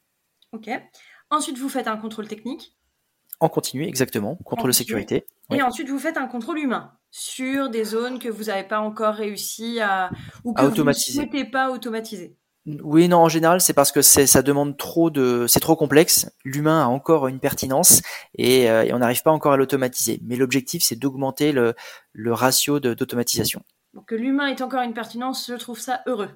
Ok. 0.54 0.70
Ensuite, 1.30 1.60
vous 1.60 1.70
faites 1.70 1.88
un 1.88 1.98
contrôle 1.98 2.28
technique 2.28 2.76
en 3.42 3.50
continu, 3.50 3.86
exactement, 3.86 4.36
contrôle 4.46 4.70
de 4.70 4.76
sécurité. 4.76 5.26
Et 5.52 5.62
ensuite, 5.62 5.90
vous 5.90 6.00
faites 6.00 6.18
un 6.18 6.28
contrôle 6.28 6.60
humain 6.60 6.94
sur 7.10 7.70
des 7.70 7.84
zones 7.84 8.20
que 8.20 8.30
vous 8.30 8.46
n'avez 8.46 8.64
pas 8.64 8.80
encore 8.80 9.16
réussi 9.16 9.80
à 9.82 10.12
ou 10.46 10.54
que 10.54 10.62
vous 10.62 10.84
ne 10.84 10.94
souhaitez 10.94 11.44
pas 11.44 11.72
automatiser. 11.72 12.38
Oui, 12.84 13.08
non, 13.08 13.18
en 13.18 13.30
général, 13.30 13.60
c'est 13.60 13.74
parce 13.74 13.92
que 13.92 14.04
ça 14.04 14.42
demande 14.44 14.78
trop 14.78 15.10
de, 15.10 15.48
c'est 15.48 15.60
trop 15.60 15.76
complexe. 15.76 16.32
L'humain 16.46 16.84
a 16.84 16.86
encore 16.86 17.28
une 17.28 17.40
pertinence 17.40 18.04
et, 18.38 18.70
euh, 18.70 18.88
on 18.94 19.00
n'arrive 19.00 19.24
pas 19.24 19.32
encore 19.32 19.54
à 19.54 19.58
l'automatiser. 19.58 20.20
Mais 20.24 20.36
l'objectif, 20.36 20.84
c'est 20.84 20.96
d'augmenter 20.96 21.52
le, 21.52 21.74
le 22.14 22.34
ratio 22.34 22.80
d'automatisation. 22.80 23.64
Donc 23.96 24.06
que 24.06 24.16
l'humain 24.16 24.48
ait 24.48 24.62
encore 24.62 24.84
une 24.84 24.94
pertinence, 24.94 25.48
je 25.50 25.56
trouve 25.56 25.80
ça 25.80 26.02
heureux. 26.06 26.30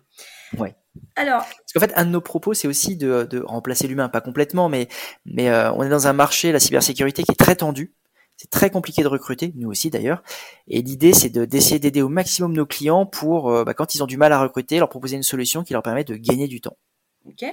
Ouais. 0.58 0.76
Alors. 1.16 1.42
Parce 1.42 1.74
qu'en 1.74 1.80
fait, 1.80 1.94
un 1.96 2.06
de 2.06 2.12
nos 2.12 2.22
propos, 2.22 2.54
c'est 2.54 2.68
aussi 2.68 2.98
de, 2.98 3.24
de, 3.30 3.42
remplacer 3.42 3.88
l'humain, 3.88 4.10
pas 4.10 4.22
complètement, 4.22 4.70
mais, 4.70 4.88
mais 5.26 5.50
euh, 5.50 5.72
on 5.74 5.84
est 5.84 5.90
dans 5.90 6.08
un 6.08 6.14
marché, 6.14 6.52
la 6.52 6.60
cybersécurité, 6.60 7.24
qui 7.24 7.32
est 7.32 7.36
très 7.36 7.56
tendu. 7.56 7.94
C'est 8.38 8.50
très 8.50 8.70
compliqué 8.70 9.02
de 9.02 9.08
recruter, 9.08 9.54
nous 9.56 9.70
aussi 9.70 9.90
d'ailleurs. 9.90 10.22
Et 10.68 10.82
l'idée, 10.82 11.14
c'est 11.14 11.30
d'essayer 11.30 11.80
d'aider 11.80 12.02
au 12.02 12.10
maximum 12.10 12.52
nos 12.52 12.66
clients 12.66 13.06
pour, 13.06 13.50
euh, 13.50 13.64
bah, 13.64 13.74
quand 13.74 13.96
ils 13.96 14.04
ont 14.04 14.08
du 14.08 14.18
mal 14.18 14.34
à 14.34 14.40
recruter, 14.40 14.78
leur 14.78 14.90
proposer 14.90 15.16
une 15.16 15.24
solution 15.24 15.64
qui 15.64 15.72
leur 15.72 15.84
permet 15.84 16.04
de 16.04 16.16
gagner 16.16 16.48
du 16.48 16.60
temps. 16.60 16.78
Ok. 17.26 17.46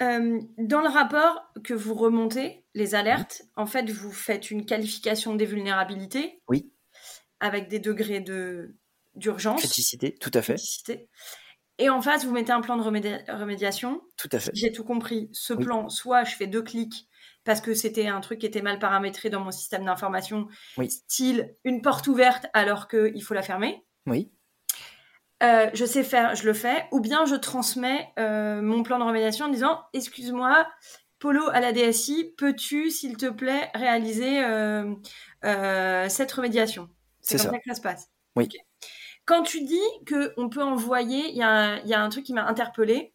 Euh, 0.00 0.40
dans 0.58 0.80
le 0.80 0.88
rapport 0.88 1.40
que 1.62 1.74
vous 1.74 1.94
remontez, 1.94 2.64
les 2.74 2.96
alertes, 2.96 3.42
en 3.54 3.66
fait, 3.66 3.88
vous 3.88 4.10
faites 4.10 4.50
une 4.50 4.66
qualification 4.66 5.36
des 5.36 5.46
vulnérabilités. 5.46 6.42
Oui. 6.48 6.72
Avec 7.38 7.68
des 7.68 7.78
degrés 7.78 8.20
de 8.20 8.74
d'urgence. 9.14 9.60
Criticité, 9.60 10.14
tout 10.14 10.30
à 10.32 10.42
fait. 10.42 10.56
Et 11.78 11.88
en 11.88 12.02
face, 12.02 12.24
vous 12.24 12.32
mettez 12.32 12.52
un 12.52 12.60
plan 12.60 12.76
de 12.76 12.82
remédiation. 12.82 14.02
Tout 14.16 14.28
à 14.32 14.38
fait. 14.38 14.50
J'ai 14.54 14.72
tout 14.72 14.84
compris. 14.84 15.28
Ce 15.32 15.52
plan, 15.52 15.88
soit 15.88 16.24
je 16.24 16.36
fais 16.36 16.46
deux 16.46 16.62
clics 16.62 17.08
parce 17.44 17.60
que 17.60 17.74
c'était 17.74 18.06
un 18.06 18.20
truc 18.20 18.40
qui 18.40 18.46
était 18.46 18.62
mal 18.62 18.78
paramétré 18.78 19.30
dans 19.30 19.40
mon 19.40 19.50
système 19.50 19.84
d'information, 19.84 20.48
oui. 20.76 20.90
style 20.90 21.54
une 21.64 21.82
porte 21.82 22.06
ouverte 22.06 22.46
alors 22.52 22.88
qu'il 22.88 23.22
faut 23.22 23.34
la 23.34 23.42
fermer. 23.42 23.84
Oui. 24.06 24.30
Euh, 25.42 25.68
je 25.74 25.84
sais 25.84 26.04
faire, 26.04 26.36
je 26.36 26.44
le 26.44 26.52
fais, 26.52 26.86
ou 26.92 27.00
bien 27.00 27.24
je 27.24 27.34
transmets 27.34 28.12
euh, 28.18 28.62
mon 28.62 28.84
plan 28.84 28.98
de 29.00 29.04
remédiation 29.04 29.46
en 29.46 29.48
disant 29.48 29.82
excuse-moi, 29.92 30.68
Polo 31.18 31.48
à 31.48 31.60
la 31.60 31.72
DSI, 31.72 32.32
peux-tu, 32.36 32.90
s'il 32.90 33.16
te 33.16 33.26
plaît, 33.26 33.70
réaliser 33.74 34.44
euh, 34.44 34.94
cette 36.08 36.30
remédiation? 36.32 36.88
C'est 37.20 37.38
comme 37.38 37.52
ça. 37.52 37.58
que 37.58 37.64
ça 37.66 37.74
se 37.74 37.80
passe. 37.80 38.10
Oui. 38.36 38.48
Quand 39.24 39.42
tu 39.42 39.62
dis 39.62 39.80
qu'on 40.08 40.48
peut 40.48 40.62
envoyer, 40.62 41.28
il 41.30 41.36
y, 41.36 41.42
a 41.42 42.00
un 42.02 42.08
truc 42.08 42.24
qui 42.24 42.32
m'a 42.32 42.44
interpellé. 42.46 43.14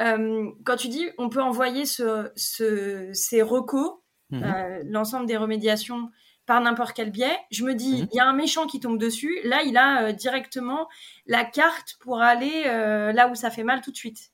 Euh, 0.00 0.50
quand 0.64 0.76
tu 0.76 0.88
dis 0.88 1.08
on 1.18 1.28
peut 1.28 1.42
envoyer 1.42 1.84
ce, 1.84 2.30
ces 2.34 3.42
recos, 3.42 3.98
mhm. 4.30 4.42
euh, 4.42 4.82
l'ensemble 4.84 5.26
des 5.26 5.36
remédiations 5.36 6.10
par 6.46 6.60
n'importe 6.60 6.94
quel 6.94 7.10
biais. 7.10 7.38
Je 7.50 7.64
me 7.64 7.74
dis, 7.74 8.02
Mhm. 8.02 8.08
il 8.12 8.16
y 8.16 8.20
a 8.20 8.26
un 8.26 8.32
méchant 8.32 8.66
qui 8.66 8.80
tombe 8.80 8.98
dessus. 8.98 9.38
Là, 9.44 9.62
il 9.62 9.76
a 9.76 10.04
euh, 10.04 10.12
directement 10.12 10.88
la 11.26 11.44
carte 11.44 11.96
pour 12.00 12.20
aller 12.20 12.64
là 12.64 13.28
où 13.28 13.34
ça 13.34 13.50
fait 13.50 13.64
mal 13.64 13.80
tout 13.80 13.92
de 13.92 13.96
suite. 13.96 14.32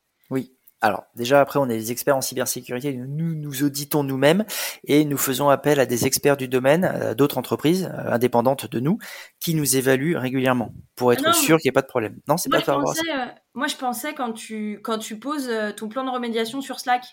Alors, 0.80 1.04
déjà, 1.16 1.40
après, 1.40 1.58
on 1.58 1.68
est 1.68 1.76
des 1.76 1.90
experts 1.90 2.16
en 2.16 2.20
cybersécurité. 2.20 2.92
Nous 2.92 3.34
nous 3.34 3.64
auditons 3.64 4.04
nous-mêmes 4.04 4.44
et 4.84 5.04
nous 5.04 5.18
faisons 5.18 5.48
appel 5.48 5.80
à 5.80 5.86
des 5.86 6.06
experts 6.06 6.36
du 6.36 6.46
domaine, 6.46 6.84
à 6.84 7.14
d'autres 7.14 7.36
entreprises 7.38 7.90
euh, 7.92 8.12
indépendantes 8.12 8.70
de 8.70 8.78
nous, 8.78 8.98
qui 9.40 9.54
nous 9.54 9.76
évaluent 9.76 10.16
régulièrement 10.16 10.72
pour 10.94 11.12
être 11.12 11.22
Ah 11.24 11.30
non, 11.30 11.34
sûr 11.34 11.58
qu'il 11.58 11.68
n'y 11.68 11.70
ait 11.70 11.72
pas 11.72 11.82
de 11.82 11.88
problème. 11.88 12.20
Non, 12.28 12.36
c'est 12.36 12.48
pas 12.48 12.60
je, 12.60 12.64
par 12.64 12.78
à 12.78 12.94
ça. 12.94 13.02
euh, 13.12 13.26
moi, 13.54 13.66
je 13.66 13.74
pensais 13.76 14.14
quand 14.14 14.32
tu, 14.32 14.80
quand 14.84 14.98
tu 14.98 15.18
poses 15.18 15.48
euh, 15.48 15.72
ton 15.72 15.88
plan 15.88 16.04
de 16.04 16.10
remédiation 16.10 16.60
sur 16.60 16.78
Slack. 16.78 17.04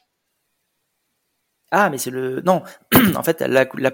Ah, 1.71 1.89
mais 1.89 1.97
c'est 1.97 2.11
le 2.11 2.41
non. 2.41 2.61
en 3.15 3.23
fait, 3.23 3.43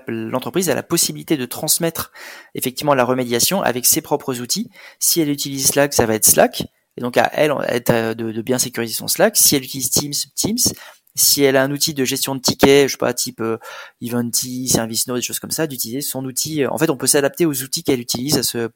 l'entreprise 0.07 0.69
a 0.69 0.75
la 0.75 0.83
possibilité 0.83 1.37
de 1.37 1.45
transmettre 1.45 2.11
effectivement 2.55 2.93
la 2.93 3.05
remédiation 3.05 3.61
avec 3.61 3.85
ses 3.85 4.01
propres 4.01 4.41
outils. 4.41 4.69
Si 4.99 5.21
elle 5.21 5.29
utilise 5.29 5.67
Slack, 5.67 5.93
ça 5.93 6.05
va 6.05 6.15
être 6.15 6.25
Slack. 6.25 6.65
Et 6.97 7.01
donc 7.01 7.17
à 7.17 7.29
elle 7.33 7.53
elle, 7.67 8.15
de, 8.15 8.31
de 8.31 8.41
bien 8.41 8.57
sécuriser 8.59 8.93
son 8.93 9.07
Slack. 9.07 9.37
Si 9.37 9.55
elle 9.55 9.63
utilise 9.63 9.89
Teams, 9.89 10.13
Teams. 10.35 10.73
Si 11.13 11.43
elle 11.43 11.57
a 11.57 11.63
un 11.63 11.71
outil 11.71 11.93
de 11.93 12.05
gestion 12.05 12.35
de 12.35 12.39
tickets, 12.39 12.87
je 12.87 12.93
sais 12.93 12.97
pas, 12.97 13.13
type 13.13 13.41
euh, 13.41 13.57
Eventy, 14.01 14.69
ServiceNow, 14.69 15.15
des 15.17 15.21
choses 15.21 15.39
comme 15.39 15.51
ça, 15.51 15.67
d'utiliser 15.67 15.99
son 15.99 16.23
outil. 16.23 16.65
En 16.65 16.77
fait, 16.77 16.89
on 16.89 16.95
peut 16.95 17.05
s'adapter 17.05 17.45
aux 17.45 17.63
outils 17.63 17.83
qu'elle 17.83 17.99
utilise 17.99 18.37
à 18.37 18.43
ce, 18.43 18.57
euh, 18.59 18.69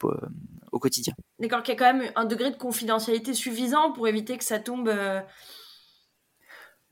au 0.70 0.78
quotidien. 0.78 1.14
D'accord, 1.38 1.62
qu'il 1.62 1.72
y 1.72 1.76
a 1.76 1.78
quand 1.78 1.94
même 1.98 2.10
un 2.14 2.26
degré 2.26 2.50
de 2.50 2.56
confidentialité 2.56 3.32
suffisant 3.32 3.90
pour 3.92 4.06
éviter 4.06 4.36
que 4.36 4.44
ça 4.44 4.58
tombe 4.58 4.88
euh, 4.88 5.18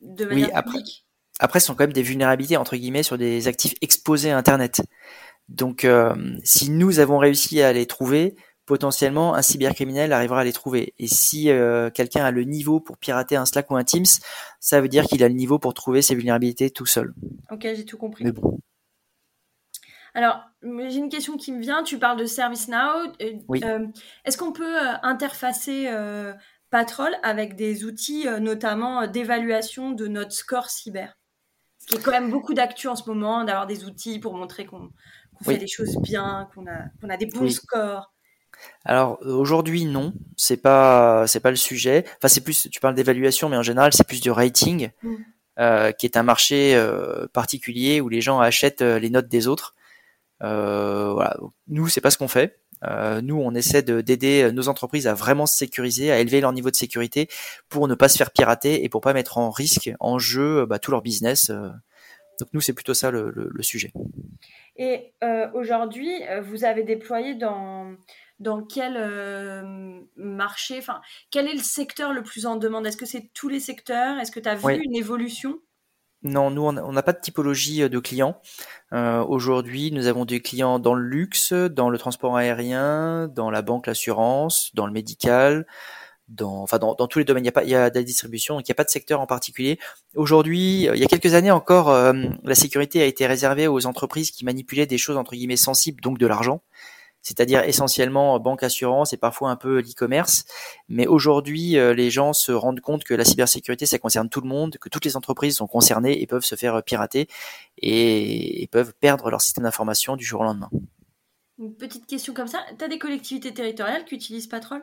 de 0.00 0.24
Oui, 0.24 0.30
manière 0.42 0.50
après- 0.54 0.78
publique. 0.78 1.04
Après, 1.40 1.60
ce 1.60 1.66
sont 1.66 1.74
quand 1.74 1.84
même 1.84 1.92
des 1.92 2.02
vulnérabilités 2.02 2.56
entre 2.56 2.76
guillemets 2.76 3.02
sur 3.02 3.18
des 3.18 3.46
actifs 3.46 3.74
exposés 3.82 4.30
à 4.30 4.38
Internet. 4.38 4.80
Donc, 5.48 5.84
euh, 5.84 6.14
si 6.42 6.70
nous 6.70 7.00
avons 7.00 7.18
réussi 7.18 7.60
à 7.60 7.72
les 7.74 7.84
trouver, 7.86 8.34
potentiellement 8.66 9.34
un 9.34 9.42
cybercriminel 9.42 10.12
arrivera 10.12 10.40
à 10.40 10.44
les 10.44 10.52
trouver. 10.52 10.94
Et 10.98 11.06
si 11.06 11.50
euh, 11.50 11.90
quelqu'un 11.90 12.24
a 12.24 12.30
le 12.30 12.44
niveau 12.44 12.80
pour 12.80 12.98
pirater 12.98 13.36
un 13.36 13.44
Slack 13.46 13.70
ou 13.70 13.76
un 13.76 13.84
Teams, 13.84 14.04
ça 14.60 14.80
veut 14.80 14.88
dire 14.88 15.04
qu'il 15.04 15.22
a 15.22 15.28
le 15.28 15.34
niveau 15.34 15.58
pour 15.58 15.74
trouver 15.74 16.02
ces 16.02 16.14
vulnérabilités 16.14 16.70
tout 16.70 16.86
seul. 16.86 17.14
Ok, 17.50 17.62
j'ai 17.62 17.84
tout 17.84 17.98
compris. 17.98 18.24
Mais 18.24 18.32
bon, 18.32 18.58
Alors, 20.14 20.40
j'ai 20.62 20.96
une 20.98 21.08
question 21.08 21.36
qui 21.36 21.52
me 21.52 21.60
vient. 21.60 21.82
Tu 21.82 21.98
parles 21.98 22.18
de 22.18 22.24
ServiceNow. 22.26 23.12
Euh, 23.20 23.32
Oui. 23.48 23.60
euh, 23.64 23.86
Est-ce 24.24 24.38
qu'on 24.38 24.52
peut 24.52 24.78
interfacer 25.02 25.88
euh, 25.88 26.32
Patrol 26.70 27.12
avec 27.22 27.56
des 27.56 27.84
outils, 27.84 28.26
notamment 28.40 29.06
d'évaluation 29.06 29.90
de 29.90 30.06
notre 30.06 30.32
score 30.32 30.70
cyber? 30.70 31.18
Ce 31.78 31.86
qui 31.86 31.96
est 31.96 32.02
quand 32.02 32.12
même 32.12 32.30
beaucoup 32.30 32.54
d'actu 32.54 32.88
en 32.88 32.96
ce 32.96 33.08
moment, 33.10 33.44
d'avoir 33.44 33.66
des 33.66 33.84
outils 33.84 34.18
pour 34.18 34.34
montrer 34.34 34.64
qu'on 34.64 34.90
Oui. 35.46 35.54
fait 35.54 35.58
les 35.58 35.66
choses 35.66 35.98
bien, 35.98 36.48
qu'on 36.54 36.66
a, 36.66 37.16
des 37.16 37.26
bons 37.26 37.42
Oui. 37.42 37.52
scores. 37.52 38.13
Alors 38.84 39.18
euh, 39.22 39.32
aujourd'hui 39.34 39.84
non, 39.84 40.12
c'est 40.36 40.56
pas 40.60 41.26
c'est 41.26 41.40
pas 41.40 41.50
le 41.50 41.56
sujet. 41.56 42.04
Enfin, 42.18 42.28
c'est 42.28 42.42
plus 42.42 42.68
tu 42.70 42.80
parles 42.80 42.94
d'évaluation, 42.94 43.48
mais 43.48 43.56
en 43.56 43.62
général 43.62 43.92
c'est 43.92 44.06
plus 44.06 44.20
du 44.20 44.30
rating, 44.30 44.90
Mm. 45.02 45.14
euh, 45.60 45.92
qui 45.92 46.06
est 46.06 46.16
un 46.16 46.22
marché 46.22 46.74
euh, 46.74 47.26
particulier 47.32 48.00
où 48.00 48.08
les 48.08 48.20
gens 48.20 48.40
achètent 48.40 48.82
euh, 48.82 48.98
les 48.98 49.10
notes 49.10 49.28
des 49.28 49.46
autres. 49.48 49.74
Voilà. 50.40 51.36
Nous, 51.68 51.88
c'est 51.88 52.00
pas 52.00 52.10
ce 52.10 52.18
qu'on 52.18 52.28
fait. 52.28 52.58
Nous, 53.22 53.36
on 53.40 53.54
essaie 53.54 53.80
de- 53.82 54.02
d'aider 54.02 54.52
nos 54.52 54.68
entreprises 54.68 55.06
à 55.06 55.14
vraiment 55.14 55.46
se 55.46 55.56
sécuriser, 55.56 56.12
à 56.12 56.18
élever 56.18 56.42
leur 56.42 56.52
niveau 56.52 56.70
de 56.70 56.76
sécurité 56.76 57.28
pour 57.70 57.88
ne 57.88 57.94
pas 57.94 58.08
se 58.10 58.18
faire 58.18 58.30
pirater 58.30 58.84
et 58.84 58.90
pour 58.90 59.00
pas 59.00 59.14
mettre 59.14 59.38
en 59.38 59.50
risque, 59.50 59.90
en 60.00 60.18
jeu, 60.18 60.66
bah, 60.66 60.78
tout 60.78 60.90
leur 60.90 61.00
business. 61.00 61.48
Donc 61.50 62.48
nous, 62.52 62.60
c'est 62.60 62.74
plutôt 62.74 62.92
ça 62.92 63.10
le, 63.10 63.30
le- 63.30 63.48
le 63.50 63.62
sujet. 63.62 63.90
Et 64.76 65.14
euh, 65.22 65.46
aujourd'hui, 65.54 66.12
vous 66.42 66.64
avez 66.64 66.82
déployé 66.82 67.34
dans, 67.36 67.94
dans 68.40 68.62
quel 68.62 68.96
euh, 68.96 70.00
marché, 70.16 70.78
enfin, 70.78 71.00
quel 71.30 71.46
est 71.48 71.54
le 71.54 71.62
secteur 71.62 72.12
le 72.12 72.22
plus 72.22 72.46
en 72.46 72.56
demande? 72.56 72.86
Est-ce 72.86 72.96
que 72.96 73.06
c'est 73.06 73.30
tous 73.34 73.48
les 73.48 73.60
secteurs? 73.60 74.18
Est-ce 74.18 74.32
que 74.32 74.40
tu 74.40 74.48
as 74.48 74.54
vu 74.56 74.64
Oui. 74.64 74.80
une 74.82 74.96
évolution? 74.96 75.58
Non, 76.22 76.50
nous, 76.50 76.62
on 76.62 76.92
n'a 76.92 77.02
pas 77.02 77.12
de 77.12 77.20
typologie 77.20 77.82
euh, 77.82 77.88
de 77.90 77.98
clients. 77.98 78.40
Euh, 78.94 79.22
Aujourd'hui, 79.24 79.92
nous 79.92 80.06
avons 80.06 80.24
des 80.24 80.40
clients 80.40 80.78
dans 80.78 80.94
le 80.94 81.04
luxe, 81.06 81.52
dans 81.52 81.90
le 81.90 81.98
transport 81.98 82.36
aérien, 82.36 83.28
dans 83.28 83.50
la 83.50 83.60
banque, 83.60 83.86
l'assurance, 83.86 84.70
dans 84.74 84.86
le 84.86 84.92
médical, 84.92 85.66
dans, 86.28 86.62
enfin, 86.62 86.78
dans, 86.78 86.94
dans 86.94 87.06
tous 87.08 87.18
les 87.18 87.26
domaines. 87.26 87.44
Il 87.44 87.46
y 87.46 87.50
a 87.50 87.52
pas, 87.52 87.64
il 87.64 87.68
y 87.68 87.74
a 87.74 87.90
de 87.90 87.98
la 87.98 88.02
distribution, 88.02 88.54
donc 88.54 88.66
il 88.66 88.70
n'y 88.70 88.74
a 88.74 88.76
pas 88.76 88.84
de 88.84 88.90
secteur 88.90 89.20
en 89.20 89.26
particulier. 89.26 89.78
Aujourd'hui, 90.14 90.84
il 90.84 90.96
y 90.96 91.04
a 91.04 91.06
quelques 91.08 91.34
années 91.34 91.50
encore, 91.50 91.90
euh, 91.90 92.14
la 92.42 92.54
sécurité 92.54 93.02
a 93.02 93.04
été 93.04 93.26
réservée 93.26 93.68
aux 93.68 93.84
entreprises 93.84 94.30
qui 94.30 94.46
manipulaient 94.46 94.86
des 94.86 94.98
choses 94.98 95.18
entre 95.18 95.32
guillemets 95.34 95.58
sensibles, 95.58 96.00
donc 96.00 96.16
de 96.16 96.26
l'argent. 96.26 96.62
C'est-à-dire 97.24 97.64
essentiellement 97.64 98.36
euh, 98.36 98.38
banque, 98.38 98.62
assurance 98.62 99.12
et 99.12 99.16
parfois 99.16 99.50
un 99.50 99.56
peu 99.56 99.80
l'e-commerce. 99.80 100.44
Mais 100.88 101.08
aujourd'hui, 101.08 101.76
euh, 101.76 101.92
les 101.92 102.10
gens 102.10 102.32
se 102.32 102.52
rendent 102.52 102.80
compte 102.80 103.02
que 103.02 103.14
la 103.14 103.24
cybersécurité, 103.24 103.86
ça 103.86 103.98
concerne 103.98 104.28
tout 104.28 104.42
le 104.42 104.48
monde, 104.48 104.76
que 104.78 104.88
toutes 104.88 105.04
les 105.04 105.16
entreprises 105.16 105.56
sont 105.56 105.66
concernées 105.66 106.22
et 106.22 106.26
peuvent 106.28 106.44
se 106.44 106.54
faire 106.54 106.76
euh, 106.76 106.82
pirater 106.82 107.26
et, 107.78 108.62
et 108.62 108.66
peuvent 108.68 108.92
perdre 109.00 109.30
leur 109.30 109.40
système 109.40 109.64
d'information 109.64 110.14
du 110.14 110.24
jour 110.24 110.42
au 110.42 110.44
lendemain. 110.44 110.70
Une 111.58 111.74
petite 111.74 112.06
question 112.06 112.34
comme 112.34 112.48
ça. 112.48 112.60
Tu 112.78 112.84
as 112.84 112.88
des 112.88 112.98
collectivités 112.98 113.54
territoriales 113.54 114.04
qui 114.04 114.14
utilisent 114.14 114.46
Patrol? 114.46 114.82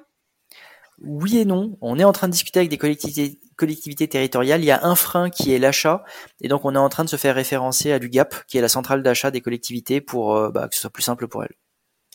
Oui 1.03 1.39
et 1.39 1.45
non. 1.45 1.77
On 1.81 1.97
est 1.99 2.03
en 2.03 2.11
train 2.11 2.27
de 2.27 2.33
discuter 2.33 2.59
avec 2.59 2.69
des 2.69 2.77
collectivités, 2.77 3.39
collectivités 3.55 4.07
territoriales. 4.07 4.61
Il 4.61 4.65
y 4.65 4.71
a 4.71 4.85
un 4.85 4.95
frein 4.95 5.29
qui 5.29 5.53
est 5.53 5.59
l'achat. 5.59 6.03
Et 6.41 6.47
donc, 6.47 6.63
on 6.63 6.75
est 6.75 6.79
en 6.79 6.89
train 6.89 7.03
de 7.03 7.09
se 7.09 7.15
faire 7.15 7.35
référencer 7.35 7.91
à 7.91 7.97
l'UGAP, 7.97 8.45
qui 8.47 8.57
est 8.57 8.61
la 8.61 8.69
centrale 8.69 9.01
d'achat 9.03 9.31
des 9.31 9.41
collectivités, 9.41 9.99
pour 9.99 10.35
euh, 10.35 10.49
bah, 10.51 10.67
que 10.67 10.75
ce 10.75 10.81
soit 10.81 10.89
plus 10.91 11.03
simple 11.03 11.27
pour 11.27 11.43
elles. 11.43 11.55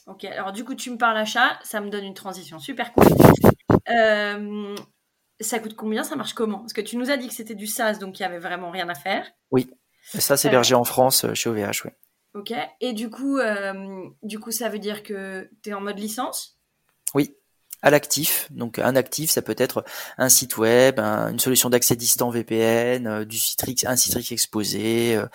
Ok, 0.06 0.24
alors 0.24 0.52
du 0.52 0.64
coup, 0.64 0.74
tu 0.74 0.90
me 0.90 0.96
parles 0.98 1.16
achat, 1.18 1.58
ça 1.64 1.80
me 1.80 1.90
donne 1.90 2.04
une 2.04 2.14
transition 2.14 2.58
super 2.58 2.92
cool. 2.92 3.06
Euh, 3.90 4.74
ça 5.40 5.58
coûte 5.58 5.74
combien 5.74 6.04
Ça 6.04 6.16
marche 6.16 6.32
comment? 6.34 6.58
Parce 6.60 6.72
que 6.72 6.80
tu 6.80 6.96
nous 6.96 7.10
as 7.10 7.16
dit 7.16 7.28
que 7.28 7.34
c'était 7.34 7.54
du 7.54 7.66
SaaS, 7.66 7.98
donc 7.98 8.18
il 8.18 8.22
y 8.22 8.24
avait 8.24 8.38
vraiment 8.38 8.70
rien 8.70 8.88
à 8.88 8.94
faire. 8.94 9.26
Ça, 10.14 10.36
c'est 10.36 10.46
Euh. 10.46 10.50
hébergé 10.52 10.74
en 10.76 10.84
France 10.84 11.24
euh, 11.24 11.34
chez 11.34 11.50
OVH. 11.50 11.82
Oui. 11.84 11.90
Ok, 12.34 12.52
et 12.80 12.92
du 12.92 13.10
coup, 13.10 13.38
euh, 13.38 14.04
du 14.22 14.38
coup, 14.38 14.52
ça 14.52 14.68
veut 14.68 14.78
dire 14.78 15.02
que 15.02 15.50
tu 15.62 15.70
es 15.70 15.74
en 15.74 15.80
mode 15.80 15.98
licence? 15.98 16.56
Oui, 17.14 17.34
à 17.82 17.90
l'actif. 17.90 18.46
Donc 18.52 18.78
un 18.78 18.94
actif, 18.94 19.30
ça 19.30 19.42
peut 19.42 19.56
être 19.58 19.84
un 20.18 20.28
site 20.28 20.56
web, 20.58 21.00
un- 21.00 21.32
une 21.32 21.40
solution 21.40 21.68
d'accès 21.70 21.96
distant 21.96 22.30
VPN, 22.30 23.06
euh, 23.08 23.24
du 23.24 23.38
Citrix, 23.38 23.76
un 23.86 23.96
Citrix 23.96 24.28
exposé, 24.30 25.16
euh, 25.16 25.26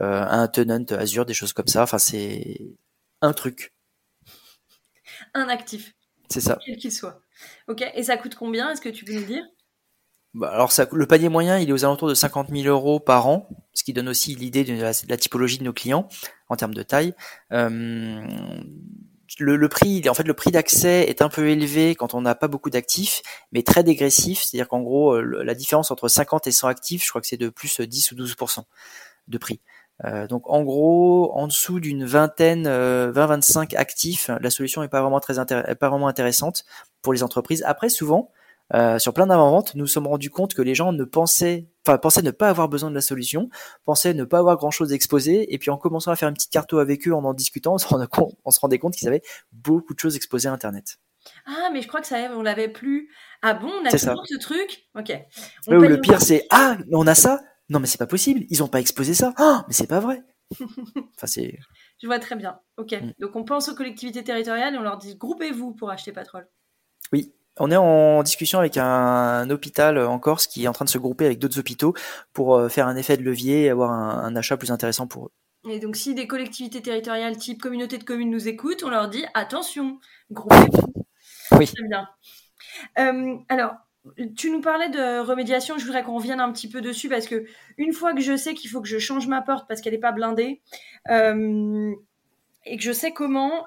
un 0.00 0.46
tenant 0.48 0.84
Azure, 0.90 1.24
des 1.24 1.32
choses 1.34 1.54
comme 1.54 1.68
ça. 1.68 1.82
Enfin, 1.84 1.98
c'est 1.98 2.60
un 3.22 3.32
truc. 3.32 3.72
Un 5.34 5.48
actif, 5.48 5.94
C'est 6.28 6.40
ça. 6.40 6.58
quel 6.64 6.76
qu'il 6.76 6.92
soit. 6.92 7.20
Ok, 7.68 7.84
et 7.94 8.02
ça 8.02 8.16
coûte 8.16 8.34
combien 8.34 8.70
Est-ce 8.70 8.80
que 8.80 8.88
tu 8.88 9.04
peux 9.04 9.14
nous 9.14 9.24
dire? 9.24 9.44
Bah, 10.34 10.50
alors 10.52 10.72
ça, 10.72 10.86
le 10.92 11.06
panier 11.06 11.28
moyen, 11.28 11.58
il 11.58 11.70
est 11.70 11.72
aux 11.72 11.84
alentours 11.84 12.08
de 12.08 12.14
50 12.14 12.50
000 12.50 12.66
euros 12.68 13.00
par 13.00 13.26
an, 13.28 13.48
ce 13.72 13.82
qui 13.82 13.92
donne 13.92 14.08
aussi 14.08 14.34
l'idée 14.34 14.62
de 14.64 14.74
la, 14.74 14.92
de 14.92 15.08
la 15.08 15.16
typologie 15.16 15.58
de 15.58 15.64
nos 15.64 15.72
clients 15.72 16.08
en 16.48 16.56
termes 16.56 16.74
de 16.74 16.82
taille. 16.82 17.14
Euh, 17.52 18.20
le, 19.38 19.56
le 19.56 19.68
prix, 19.68 20.06
en 20.08 20.14
fait, 20.14 20.24
le 20.24 20.34
prix 20.34 20.50
d'accès 20.50 21.04
est 21.08 21.22
un 21.22 21.28
peu 21.28 21.48
élevé 21.48 21.94
quand 21.94 22.14
on 22.14 22.20
n'a 22.20 22.34
pas 22.34 22.48
beaucoup 22.48 22.70
d'actifs, 22.70 23.22
mais 23.52 23.62
très 23.62 23.82
dégressif. 23.84 24.42
C'est-à-dire 24.42 24.68
qu'en 24.68 24.80
gros, 24.82 25.20
la 25.20 25.54
différence 25.54 25.90
entre 25.90 26.08
50 26.08 26.46
et 26.46 26.52
100 26.52 26.68
actifs, 26.68 27.04
je 27.04 27.08
crois 27.08 27.20
que 27.20 27.26
c'est 27.26 27.36
de 27.36 27.48
plus 27.48 27.80
10 27.80 28.12
ou 28.12 28.14
12% 28.16 28.64
de 29.28 29.38
prix. 29.38 29.60
Euh, 30.04 30.26
donc 30.26 30.48
en 30.48 30.62
gros, 30.62 31.32
en 31.34 31.46
dessous 31.46 31.80
d'une 31.80 32.04
vingtaine, 32.04 32.66
euh, 32.66 33.12
20-25 33.12 33.76
actifs, 33.76 34.30
la 34.40 34.50
solution 34.50 34.82
est 34.82 34.88
pas 34.88 35.00
vraiment 35.00 35.20
très 35.20 35.34
pas 35.34 35.88
vraiment 35.88 36.08
intéressante 36.08 36.64
pour 37.02 37.12
les 37.12 37.22
entreprises. 37.22 37.64
Après, 37.66 37.88
souvent, 37.88 38.30
euh, 38.74 38.98
sur 38.98 39.14
plein 39.14 39.26
d'avant-ventes, 39.26 39.74
nous 39.74 39.82
nous 39.82 39.86
sommes 39.86 40.06
rendus 40.06 40.30
compte 40.30 40.54
que 40.54 40.62
les 40.62 40.74
gens 40.74 40.92
ne 40.92 41.04
pensaient, 41.04 41.66
enfin, 41.86 41.96
pensaient 41.98 42.22
ne 42.22 42.30
pas 42.30 42.50
avoir 42.50 42.68
besoin 42.68 42.90
de 42.90 42.94
la 42.94 43.00
solution, 43.00 43.48
pensaient 43.84 44.14
ne 44.14 44.24
pas 44.24 44.38
avoir 44.38 44.56
grand-chose 44.56 44.92
exposé, 44.92 45.52
et 45.54 45.58
puis 45.58 45.70
en 45.70 45.78
commençant 45.78 46.10
à 46.10 46.16
faire 46.16 46.28
une 46.28 46.34
petite 46.34 46.52
carto 46.52 46.78
avec 46.78 47.08
eux, 47.08 47.14
en 47.14 47.24
en 47.24 47.34
discutant, 47.34 47.74
on 47.74 47.78
se 47.78 47.86
rendait 48.60 48.78
compte, 48.78 48.94
qu'ils 48.94 49.08
avaient 49.08 49.22
beaucoup 49.52 49.94
de 49.94 49.98
choses 49.98 50.16
exposées 50.16 50.48
à 50.48 50.52
Internet. 50.52 50.98
Ah, 51.46 51.70
mais 51.72 51.82
je 51.82 51.88
crois 51.88 52.00
que 52.00 52.06
ça, 52.06 52.16
on 52.36 52.42
l'avait 52.42 52.68
plus. 52.68 53.10
Ah 53.42 53.54
bon, 53.54 53.70
on 53.82 53.86
a 53.86 53.90
ça. 53.90 54.10
toujours 54.10 54.26
ce 54.26 54.38
truc? 54.38 54.86
Ok. 54.98 55.12
On 55.66 55.78
le 55.78 56.00
pire, 56.00 56.20
c'est 56.20 56.46
ah, 56.50 56.76
on 56.92 57.06
a 57.06 57.14
ça? 57.14 57.40
Non, 57.68 57.80
mais 57.80 57.86
c'est 57.86 57.98
pas 57.98 58.06
possible. 58.06 58.44
Ils 58.48 58.62
ont 58.62 58.68
pas 58.68 58.80
exposé 58.80 59.14
ça. 59.14 59.34
Oh, 59.38 59.58
mais 59.66 59.74
c'est 59.74 59.86
pas 59.86 60.00
vrai. 60.00 60.22
enfin, 60.60 61.26
c'est 61.26 61.58
Je 62.00 62.06
vois 62.06 62.18
très 62.18 62.36
bien. 62.36 62.58
Ok. 62.76 62.92
Mm. 62.92 63.12
Donc 63.18 63.36
on 63.36 63.44
pense 63.44 63.68
aux 63.68 63.74
collectivités 63.74 64.24
territoriales 64.24 64.74
et 64.74 64.78
on 64.78 64.82
leur 64.82 64.96
dit 64.96 65.16
groupez-vous 65.16 65.72
pour 65.72 65.90
acheter 65.90 66.12
Patrol. 66.12 66.48
oui. 67.12 67.32
On 67.60 67.72
est 67.72 67.76
en 67.76 68.22
discussion 68.22 68.60
avec 68.60 68.76
un, 68.76 69.50
hôpital 69.50 69.98
en 69.98 70.20
Corse 70.20 70.46
qui 70.46 70.62
est 70.62 70.68
en 70.68 70.72
train 70.72 70.84
de 70.84 70.90
se 70.90 70.98
grouper 70.98 71.26
avec 71.26 71.40
d'autres 71.40 71.58
hôpitaux 71.58 71.92
pour 72.32 72.54
euh, 72.54 72.68
faire 72.68 72.86
un 72.86 72.94
effet 72.94 73.16
de 73.16 73.24
levier 73.24 73.64
et 73.64 73.70
avoir 73.70 73.90
un, 73.90 74.10
un 74.22 74.36
achat 74.36 74.56
plus 74.56 74.70
intéressant 74.70 75.08
pour 75.08 75.26
eux. 75.26 75.32
Et 75.68 75.80
donc 75.80 75.96
si 75.96 76.14
des 76.14 76.28
collectivités 76.28 76.80
territoriales 76.80 77.36
type 77.36 77.60
communauté 77.60 77.98
de 77.98 78.04
communes 78.04 78.30
nous 78.30 78.46
écoutent, 78.46 78.84
on 78.84 78.90
leur 78.90 79.08
dit 79.08 79.24
attention, 79.34 79.98
groupez-vous. 80.30 81.04
Oui. 81.52 81.66
Très 81.66 81.88
bien. 81.88 82.08
Euh, 82.98 83.36
alors, 83.48 83.74
tu 84.36 84.50
nous 84.50 84.60
parlais 84.60 84.88
de 84.88 85.20
remédiation, 85.20 85.78
je 85.78 85.84
voudrais 85.84 86.02
qu'on 86.02 86.16
revienne 86.16 86.40
un 86.40 86.52
petit 86.52 86.68
peu 86.68 86.80
dessus 86.80 87.08
parce 87.08 87.26
que 87.26 87.46
une 87.76 87.92
fois 87.92 88.14
que 88.14 88.20
je 88.20 88.36
sais 88.36 88.54
qu'il 88.54 88.70
faut 88.70 88.80
que 88.80 88.88
je 88.88 88.98
change 88.98 89.26
ma 89.26 89.42
porte 89.42 89.68
parce 89.68 89.80
qu'elle 89.80 89.92
n'est 89.92 90.00
pas 90.00 90.12
blindée, 90.12 90.60
euh, 91.08 91.92
et 92.64 92.76
que 92.76 92.82
je 92.82 92.92
sais 92.92 93.12
comment, 93.12 93.66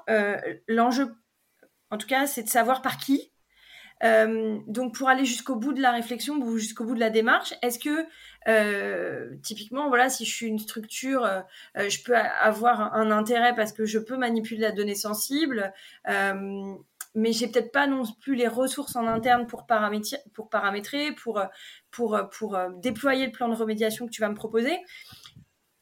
l'enjeu, 0.68 1.16
en 1.90 1.98
tout 1.98 2.08
cas, 2.08 2.28
c'est 2.28 2.44
de 2.44 2.50
savoir 2.50 2.82
par 2.82 2.98
qui. 2.98 3.32
donc 4.02 4.96
pour 4.96 5.10
aller 5.10 5.26
jusqu'au 5.26 5.56
bout 5.56 5.74
de 5.74 5.82
la 5.82 5.92
réflexion, 5.92 6.40
jusqu'au 6.58 6.86
bout 6.86 6.96
de 6.96 7.00
la 7.00 7.10
démarche, 7.10 7.54
est-ce 7.64 7.80
que 7.80 8.06
typiquement, 9.42 9.88
voilà, 9.88 10.10
si 10.10 10.26
je 10.26 10.36
suis 10.36 10.46
une 10.46 10.60
structure, 10.60 11.28
je 11.76 12.04
peux 12.04 12.16
avoir 12.16 12.94
un, 12.94 13.10
intérêt 13.10 13.56
parce 13.56 13.74
que 13.74 13.86
je 13.86 13.98
peux 13.98 14.18
manipuler 14.18 14.62
la 14.62 14.72
donnée 14.72 14.96
sensible, 14.96 15.74
mais 17.16 17.34
j'ai 17.34 17.48
peut-être 17.48 17.72
pas 17.72 17.88
non 17.88 18.04
plus 18.22 18.36
les 18.36 18.48
ressources 18.48 18.96
en 18.96 19.08
interne 19.08 19.48
pour 19.48 19.66
paramétrer, 19.66 20.18
pour, 20.34 20.50
paramétrer, 20.50 21.12
pour, 21.14 21.42
pour, 21.92 22.20
pour 22.32 22.58
déployer 22.78 23.26
le 23.26 23.32
plan 23.32 23.50
de 23.50 23.56
remédiation 23.56 24.06
que 24.06 24.12
tu 24.12 24.22
vas 24.22 24.30
me 24.30 24.36
proposer. 24.36 24.80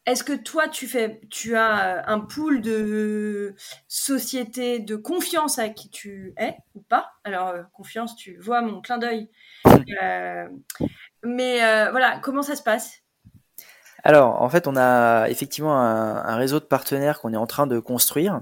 Est-ce 0.09 0.24
que 0.24 0.33
toi, 0.33 0.67
tu, 0.67 0.88
fais, 0.88 1.21
tu 1.29 1.55
as 1.55 2.09
un 2.09 2.19
pool 2.19 2.62
de 2.62 3.53
sociétés 3.88 4.79
de 4.79 4.95
confiance 4.95 5.59
à 5.59 5.69
qui 5.69 5.91
tu 5.91 6.33
es 6.38 6.57
ou 6.74 6.81
pas? 6.81 7.12
Alors, 7.24 7.53
confiance, 7.74 8.15
tu 8.15 8.36
vois 8.39 8.62
mon 8.62 8.81
clin 8.81 8.98
d'œil. 8.98 9.29
Euh, 10.01 10.48
mais 11.24 11.63
euh, 11.63 11.91
voilà, 11.91 12.19
comment 12.24 12.41
ça 12.41 12.55
se 12.55 12.63
passe? 12.63 13.03
Alors, 14.03 14.41
en 14.41 14.50
fait, 14.50 14.65
on 14.65 14.75
a 14.77 15.27
effectivement 15.29 15.77
un, 15.77 16.36
réseau 16.38 16.59
de 16.59 16.65
partenaires 16.65 17.19
qu'on 17.19 17.33
est 17.33 17.38
en 17.38 17.48
train 17.48 17.67
de 17.67 17.79
construire. 17.79 18.41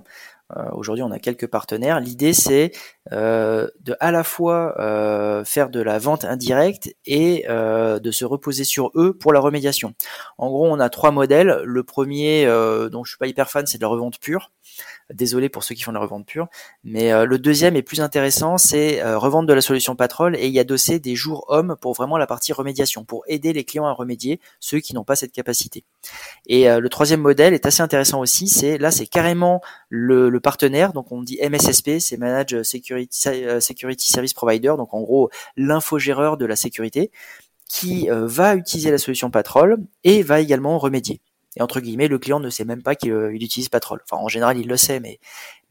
Euh, 0.56 0.70
aujourd'hui, 0.72 1.04
on 1.04 1.12
a 1.12 1.20
quelques 1.20 1.48
partenaires. 1.48 2.00
L'idée, 2.00 2.34
c'est 2.34 2.72
euh, 3.12 3.68
de 3.82 3.96
à 4.00 4.12
la 4.12 4.24
fois 4.24 4.76
euh, 4.80 5.44
faire 5.46 5.70
de 5.70 5.82
la 5.82 6.00
vente 6.00 6.26
indirecte 6.26 6.96
et 7.06 7.46
de 7.48 8.12
se 8.12 8.26
reposer 8.26 8.64
sur 8.64 8.92
eux 8.96 9.14
pour 9.14 9.34
la 9.34 9.40
remédiation. 9.40 9.94
En 10.38 10.50
gros, 10.50 10.68
on 10.68 10.80
a 10.80 10.90
trois 10.90 11.12
modèles. 11.12 11.62
Le 11.64 11.84
premier, 11.84 12.46
dont 12.92 13.04
je 13.04 13.12
suis 13.12 13.18
pas 13.18 13.28
hyper 13.28 13.50
fan, 13.50 13.66
c'est 13.66 13.78
de 13.78 13.84
la 13.84 13.88
revente 13.88 14.20
pure. 14.20 14.52
Désolé 15.14 15.48
pour 15.50 15.64
ceux 15.64 15.74
qui 15.74 15.84
font 15.84 15.92
de 15.92 15.98
la 15.98 16.02
revente 16.02 16.26
pure. 16.26 16.48
Mais 16.84 17.26
le 17.26 17.40
deuxième 17.40 17.76
est 17.76 17.82
plus 17.82 18.02
intéressant, 18.02 18.58
c'est 18.58 19.04
revendre 19.16 19.48
de 19.48 19.54
la 19.54 19.62
solution 19.62 19.96
Patrol 19.96 20.36
et 20.36 20.48
y 20.50 20.60
adosser 20.60 21.00
des 21.00 21.16
jours 21.16 21.46
hommes 21.48 21.76
pour 21.80 21.94
vraiment 21.94 22.18
la 22.18 22.28
partie 22.28 22.54
remédiation, 22.54 23.06
pour 23.06 23.24
aider 23.28 23.54
les 23.54 23.64
clients 23.64 23.86
à 23.86 23.94
remédier, 23.94 24.40
ceux 24.60 24.80
qui 24.80 24.94
n'ont 24.94 25.06
pas 25.06 25.16
cette 25.16 25.32
capacité. 25.32 25.84
Et 26.48 26.68
le 26.68 26.90
troisième 26.90 27.22
modèle 27.22 27.54
est 27.54 27.66
assez 27.66 27.82
intéressant 27.82 28.20
aussi, 28.20 28.48
c'est 28.48 28.78
là 28.78 28.92
c'est 28.92 29.08
carrément 29.08 29.62
le, 29.90 30.30
le 30.30 30.40
partenaire, 30.40 30.94
donc 30.94 31.12
on 31.12 31.22
dit 31.22 31.40
MSSP, 31.42 32.00
c'est 32.00 32.18
Manage 32.18 32.64
Security, 32.64 32.97
euh, 33.28 33.60
Security 33.60 34.12
Service 34.12 34.34
Provider, 34.34 34.74
donc 34.78 34.94
en 34.94 35.02
gros 35.02 35.30
l'infogéreur 35.56 36.38
de 36.38 36.46
la 36.46 36.56
sécurité, 36.56 37.12
qui 37.70 38.10
euh, 38.10 38.26
va 38.26 38.56
utiliser 38.56 38.92
la 38.92 38.98
solution 38.98 39.30
Patrol 39.30 39.78
et 40.04 40.24
va 40.24 40.40
également 40.40 40.78
remédier. 40.78 41.22
Et 41.56 41.62
entre 41.62 41.80
guillemets, 41.80 42.08
le 42.08 42.20
client 42.20 42.40
ne 42.40 42.50
sait 42.50 42.66
même 42.66 42.84
pas 42.84 42.96
qu'il 42.96 43.12
euh, 43.12 43.34
utilise 43.34 43.70
Patrol. 43.70 44.00
Enfin, 44.10 44.22
en 44.22 44.28
général, 44.28 44.58
il 44.58 44.68
le 44.68 44.78
sait, 44.78 45.00
mais, 45.00 45.20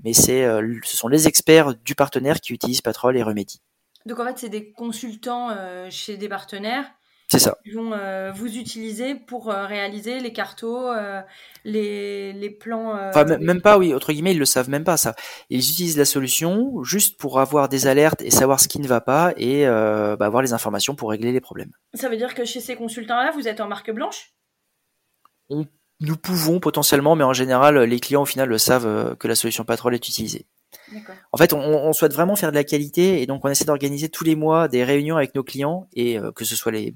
mais 0.03 0.13
c'est, 0.13 0.45
ce 0.85 0.97
sont 0.97 1.09
les 1.09 1.29
experts 1.29 1.75
du 1.77 1.95
partenaire 1.95 2.41
qui 2.41 2.53
utilisent 2.53 2.83
Patrol 2.83 3.17
et 3.17 3.23
remédient. 3.23 3.61
Donc 4.05 4.21
en 4.21 4.25
fait, 4.25 4.39
c'est 4.39 4.49
des 4.49 4.73
consultants 4.73 5.57
chez 5.91 6.17
des 6.17 6.29
partenaires 6.29 6.93
c'est 7.29 7.41
ça. 7.41 7.59
Ils 7.65 7.75
vont 7.75 7.93
euh, 7.93 8.31
vous 8.31 8.57
utiliser 8.57 9.17
pour 9.17 9.51
euh, 9.51 9.67
réaliser 9.67 10.21
les 10.21 10.33
cartos, 10.33 10.93
euh, 10.93 11.21
les, 11.65 12.33
les, 12.33 12.51
plans. 12.51 12.93
Enfin, 13.09 13.25
même 13.25 13.61
pas, 13.61 13.79
oui, 13.79 13.93
entre 13.93 14.13
guillemets, 14.13 14.33
ils 14.33 14.39
le 14.39 14.45
savent 14.45 14.71
même 14.71 14.85
pas 14.85 14.97
ça. 14.97 15.17
Ils 15.51 15.59
utilisent 15.59 15.99
la 15.99 16.05
solution 16.05 16.85
juste 16.85 17.19
pour 17.19 17.41
avoir 17.41 17.69
des 17.69 17.89
alertes 17.89 18.23
et 18.23 18.31
savoir 18.31 18.61
ce 18.61 18.69
qui 18.69 18.79
ne 18.79 18.87
va 18.87 19.01
pas 19.01 19.33
et 19.37 19.67
bah, 19.67 20.17
avoir 20.21 20.43
les 20.43 20.53
informations 20.53 20.95
pour 20.95 21.11
régler 21.11 21.33
les 21.33 21.41
problèmes. 21.41 21.73
Ça 21.95 22.09
veut 22.09 22.17
dire 22.17 22.35
que 22.35 22.45
chez 22.45 22.61
ces 22.61 22.77
consultants-là, 22.77 23.33
vous 23.33 23.49
êtes 23.49 23.61
en 23.61 23.67
marque 23.67 23.91
blanche? 23.91 24.33
Nous 25.51 26.17
pouvons 26.17 26.61
potentiellement, 26.61 27.17
mais 27.17 27.25
en 27.25 27.33
général, 27.33 27.79
les 27.79 28.01
clients 28.01 28.23
au 28.23 28.27
final 28.27 28.49
le 28.49 28.59
savent 28.59 29.17
que 29.17 29.27
la 29.27 29.35
solution 29.35 29.65
Patrol 29.65 29.95
est 29.95 30.09
utilisée. 30.09 30.47
En 31.33 31.37
fait, 31.37 31.53
on, 31.53 31.93
souhaite 31.93 32.13
vraiment 32.13 32.37
faire 32.37 32.51
de 32.51 32.57
la 32.57 32.65
qualité 32.65 33.21
et 33.23 33.27
donc 33.27 33.45
on 33.45 33.49
essaie 33.49 33.65
d'organiser 33.65 34.09
tous 34.09 34.25
les 34.25 34.37
mois 34.37 34.69
des 34.69 34.85
réunions 34.85 35.17
avec 35.17 35.35
nos 35.35 35.43
clients 35.43 35.89
et 35.95 36.19
euh, 36.19 36.33
que 36.33 36.45
ce 36.45 36.55
soit 36.55 36.73
les, 36.73 36.95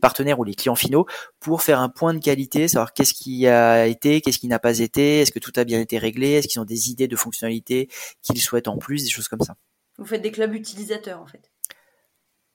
partenaires 0.00 0.38
ou 0.38 0.44
les 0.44 0.54
clients 0.54 0.74
finaux 0.74 1.06
pour 1.40 1.62
faire 1.62 1.80
un 1.80 1.88
point 1.88 2.14
de 2.14 2.18
qualité, 2.18 2.68
savoir 2.68 2.92
qu'est-ce 2.92 3.14
qui 3.14 3.46
a 3.46 3.86
été, 3.86 4.20
qu'est-ce 4.20 4.38
qui 4.38 4.48
n'a 4.48 4.58
pas 4.58 4.78
été, 4.78 5.20
est-ce 5.20 5.32
que 5.32 5.38
tout 5.38 5.52
a 5.56 5.64
bien 5.64 5.80
été 5.80 5.98
réglé, 5.98 6.32
est-ce 6.32 6.48
qu'ils 6.48 6.60
ont 6.60 6.64
des 6.64 6.90
idées 6.90 7.08
de 7.08 7.16
fonctionnalités 7.16 7.88
qu'ils 8.22 8.40
souhaitent 8.40 8.68
en 8.68 8.78
plus, 8.78 9.04
des 9.04 9.10
choses 9.10 9.28
comme 9.28 9.40
ça. 9.40 9.54
Vous 9.98 10.06
faites 10.06 10.22
des 10.22 10.32
clubs 10.32 10.54
utilisateurs 10.54 11.20
en 11.20 11.26
fait. 11.26 11.50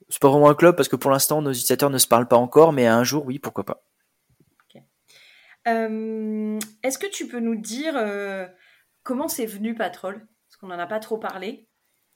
C'est 0.09 0.21
pas 0.21 0.29
vraiment 0.29 0.49
un 0.49 0.55
club 0.55 0.75
parce 0.75 0.89
que 0.89 0.95
pour 0.95 1.11
l'instant 1.11 1.41
nos 1.41 1.51
utilisateurs 1.51 1.89
ne 1.89 1.97
se 1.97 2.07
parlent 2.07 2.27
pas 2.27 2.37
encore, 2.37 2.73
mais 2.73 2.87
un 2.87 3.03
jour 3.03 3.25
oui, 3.25 3.39
pourquoi 3.39 3.63
pas. 3.63 3.83
Euh, 5.67 6.59
est-ce 6.83 6.97
que 6.97 7.07
tu 7.07 7.27
peux 7.27 7.39
nous 7.39 7.55
dire 7.55 7.93
euh, 7.95 8.45
comment 9.03 9.27
c'est 9.27 9.45
venu 9.45 9.75
Patrol? 9.75 10.25
On 10.63 10.67
n'en 10.67 10.79
a 10.79 10.87
pas 10.87 10.99
trop 10.99 11.17
parlé. 11.17 11.67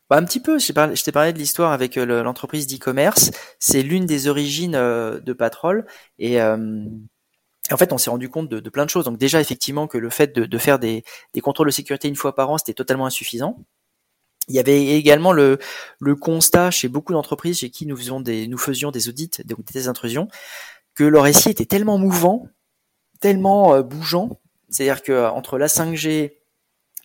Bah, 0.10 0.16
un 0.18 0.24
petit 0.24 0.40
peu, 0.40 0.58
je 0.58 1.04
t'ai 1.04 1.12
parlé, 1.12 1.34
de 1.34 1.38
l'histoire 1.38 1.74
avec 1.74 1.98
euh, 1.98 2.24
l'entreprise 2.24 2.66
d'e-commerce. 2.66 3.32
C'est 3.60 3.84
l'une 3.84 4.06
des 4.06 4.28
origines 4.28 4.76
euh, 4.76 5.20
de 5.20 5.34
Patrol. 5.34 5.86
Et 6.18 6.42
euh, 6.42 6.86
en 7.70 7.78
fait, 7.78 7.92
on 7.92 7.98
s'est 7.98 8.10
rendu 8.10 8.30
compte 8.30 8.48
de, 8.48 8.70
plein 8.70 8.86
de 8.86 8.90
choses. 8.90 9.04
Donc 9.06 9.18
déjà, 9.18 9.42
effectivement, 9.42 9.88
que 9.88 9.98
le 9.98 10.10
fait 10.10 10.34
de, 10.34 10.58
faire 10.58 10.80
des, 10.80 11.04
contrôles 11.44 11.68
de 11.68 11.72
sécurité 11.72 12.08
une 12.08 12.16
fois 12.16 12.36
par 12.36 12.50
an, 12.50 12.58
c'était 12.58 12.74
totalement 12.74 13.06
insuffisant. 13.06 13.58
Il 14.48 14.56
y 14.56 14.60
avait 14.60 14.82
également 14.98 15.34
le, 15.34 15.60
constat 16.22 16.72
chez 16.72 16.88
beaucoup 16.88 17.12
d'entreprises 17.12 17.60
chez 17.60 17.70
qui 17.70 17.86
nous 17.86 17.98
faisions 17.98 18.22
des, 18.22 18.48
nous 18.48 18.58
faisions 18.58 18.92
des 18.92 19.10
audits, 19.10 19.32
des 19.44 19.88
intrusions, 19.90 20.30
que 20.96 21.04
leur 21.04 21.24
récit 21.24 21.50
était 21.50 21.66
tellement 21.66 21.98
mouvant, 21.98 22.48
tellement 23.20 23.82
bougeant. 23.82 24.40
C'est-à-dire 24.70 25.04
que 25.04 25.28
entre 25.28 25.58
la 25.58 25.68
5G, 25.68 26.37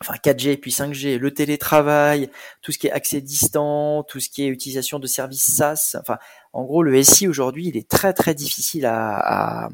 enfin 0.02 0.14
4G 0.22 0.56
puis 0.58 0.70
5G, 0.70 1.16
le 1.16 1.32
télétravail, 1.32 2.30
tout 2.60 2.72
ce 2.72 2.78
qui 2.78 2.88
est 2.88 2.92
accès 2.92 3.20
distant, 3.20 4.02
tout 4.02 4.20
ce 4.20 4.28
qui 4.28 4.42
est 4.42 4.48
utilisation 4.48 4.98
de 4.98 5.06
services 5.06 5.54
SaaS, 5.54 5.96
enfin 6.00 6.18
en 6.52 6.64
gros 6.64 6.82
le 6.82 7.02
SI 7.02 7.28
aujourd'hui 7.28 7.68
il 7.68 7.76
est 7.76 7.88
très 7.88 8.12
très 8.12 8.34
difficile 8.34 8.84
à, 8.86 9.68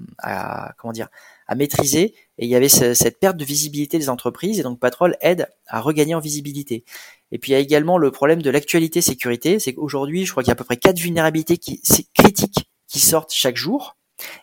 comment 0.77 0.93
dire 0.93 1.09
à 1.47 1.55
maîtriser 1.55 2.15
et 2.37 2.45
il 2.45 2.49
y 2.49 2.55
avait 2.55 2.69
cette 2.69 3.19
perte 3.19 3.37
de 3.39 3.45
visibilité 3.45 3.99
des 3.99 4.11
entreprises 4.11 4.61
et 4.61 4.63
donc 4.63 4.79
Patrol 4.79 5.17
aide 5.23 5.49
à 5.67 5.81
regagner 5.81 6.15
en 6.15 6.21
visibilité. 6.21 6.85
Et 7.33 7.39
puis 7.39 7.53
il 7.53 7.55
y 7.55 7.57
a 7.57 7.61
également 7.61 7.97
le 7.97 8.11
problème 8.11 8.43
de 8.43 8.51
l'actualité 8.51 9.01
sécurité, 9.01 9.59
c'est 9.59 9.73
qu'aujourd'hui 9.73 10.27
je 10.27 10.31
crois 10.31 10.43
qu'il 10.43 10.51
y 10.51 10.53
a 10.53 10.55
à 10.55 10.57
peu 10.57 10.65
près 10.65 10.77
quatre 10.77 10.99
vulnérabilités 10.99 11.57
qui, 11.57 11.81
critiques 12.15 12.71
qui 12.87 13.01
sortent 13.01 13.33
chaque 13.33 13.57
jour 13.57 13.97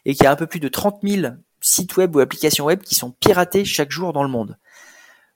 et 0.05 0.15
qu'il 0.15 0.23
y 0.23 0.27
a 0.27 0.31
un 0.31 0.35
peu 0.35 0.47
plus 0.47 0.59
de 0.59 0.67
30 0.67 0.99
000 1.03 1.33
sites 1.61 1.97
web 1.97 2.15
ou 2.15 2.19
applications 2.19 2.65
web 2.65 2.81
qui 2.81 2.95
sont 2.95 3.11
piratés 3.11 3.65
chaque 3.65 3.91
jour 3.91 4.13
dans 4.13 4.23
le 4.23 4.29
monde. 4.29 4.57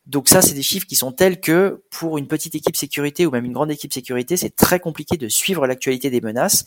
Donc 0.09 0.27
ça, 0.27 0.41
c'est 0.41 0.55
des 0.55 0.63
chiffres 0.63 0.87
qui 0.87 0.95
sont 0.95 1.11
tels 1.11 1.39
que 1.39 1.83
pour 1.91 2.17
une 2.17 2.27
petite 2.27 2.55
équipe 2.55 2.75
sécurité 2.75 3.27
ou 3.27 3.31
même 3.31 3.45
une 3.45 3.53
grande 3.53 3.69
équipe 3.69 3.93
sécurité, 3.93 4.37
c'est 4.37 4.55
très 4.55 4.79
compliqué 4.79 5.17
de 5.17 5.27
suivre 5.27 5.67
l'actualité 5.67 6.09
des 6.09 6.19
menaces 6.19 6.65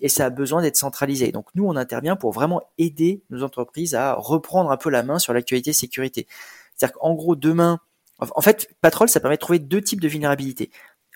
et 0.00 0.08
ça 0.08 0.26
a 0.26 0.30
besoin 0.30 0.62
d'être 0.62 0.76
centralisé. 0.76 1.32
Donc 1.32 1.48
nous, 1.56 1.66
on 1.66 1.74
intervient 1.74 2.14
pour 2.14 2.30
vraiment 2.30 2.62
aider 2.78 3.24
nos 3.30 3.42
entreprises 3.42 3.96
à 3.96 4.14
reprendre 4.14 4.70
un 4.70 4.76
peu 4.76 4.90
la 4.90 5.02
main 5.02 5.18
sur 5.18 5.32
l'actualité 5.32 5.72
sécurité. 5.72 6.28
C'est-à-dire 6.76 6.96
qu'en 6.96 7.14
gros, 7.14 7.34
demain, 7.34 7.80
en 8.20 8.40
fait, 8.40 8.68
Patrol, 8.80 9.08
ça 9.08 9.18
permet 9.18 9.38
de 9.38 9.40
trouver 9.40 9.58
deux 9.58 9.80
types 9.80 10.00
de 10.00 10.06
vulnérabilités 10.06 10.70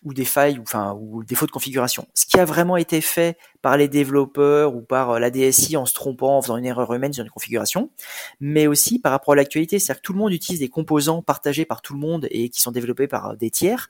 ou 0.05 0.15
des 0.15 0.25
failles 0.25 0.59
ou 0.59 0.63
enfin 0.63 0.97
ou 1.01 1.25
des 1.25 1.35
fautes 1.35 1.49
de 1.49 1.53
configuration. 1.53 2.07
Ce 2.15 2.27
qui 2.27 2.39
a 2.39 2.45
vraiment 2.45 2.77
été 2.77 3.01
fait 3.01 3.37
par 3.63 3.77
les 3.77 3.89
développeurs 3.89 4.75
ou 4.75 4.81
par 4.81 5.11
euh, 5.11 5.19
la 5.19 5.31
DSI 5.31 5.77
en 5.77 5.87
se 5.87 5.95
trompant, 5.95 6.39
en 6.39 6.43
faisant 6.43 6.57
une 6.57 6.65
erreur 6.65 6.93
humaine 6.95 7.13
sur 7.13 7.25
une 7.25 7.31
configuration, 7.31 7.91
mais 8.41 8.67
aussi 8.67 8.99
par 9.01 9.11
rapport 9.11 9.33
à 9.33 9.37
l'actualité, 9.37 9.79
c'est-à-dire 9.79 10.01
que 10.01 10.07
tout 10.07 10.13
le 10.13 10.19
monde 10.21 10.33
utilise 10.33 10.61
des 10.61 10.69
composants 10.69 11.23
partagés 11.23 11.65
par 11.65 11.83
tout 11.83 11.95
le 11.95 11.99
monde 11.99 12.29
et 12.31 12.49
qui 12.49 12.63
sont 12.63 12.71
développés 12.71 13.09
par 13.09 13.37
des 13.37 13.51
tiers, 13.51 13.89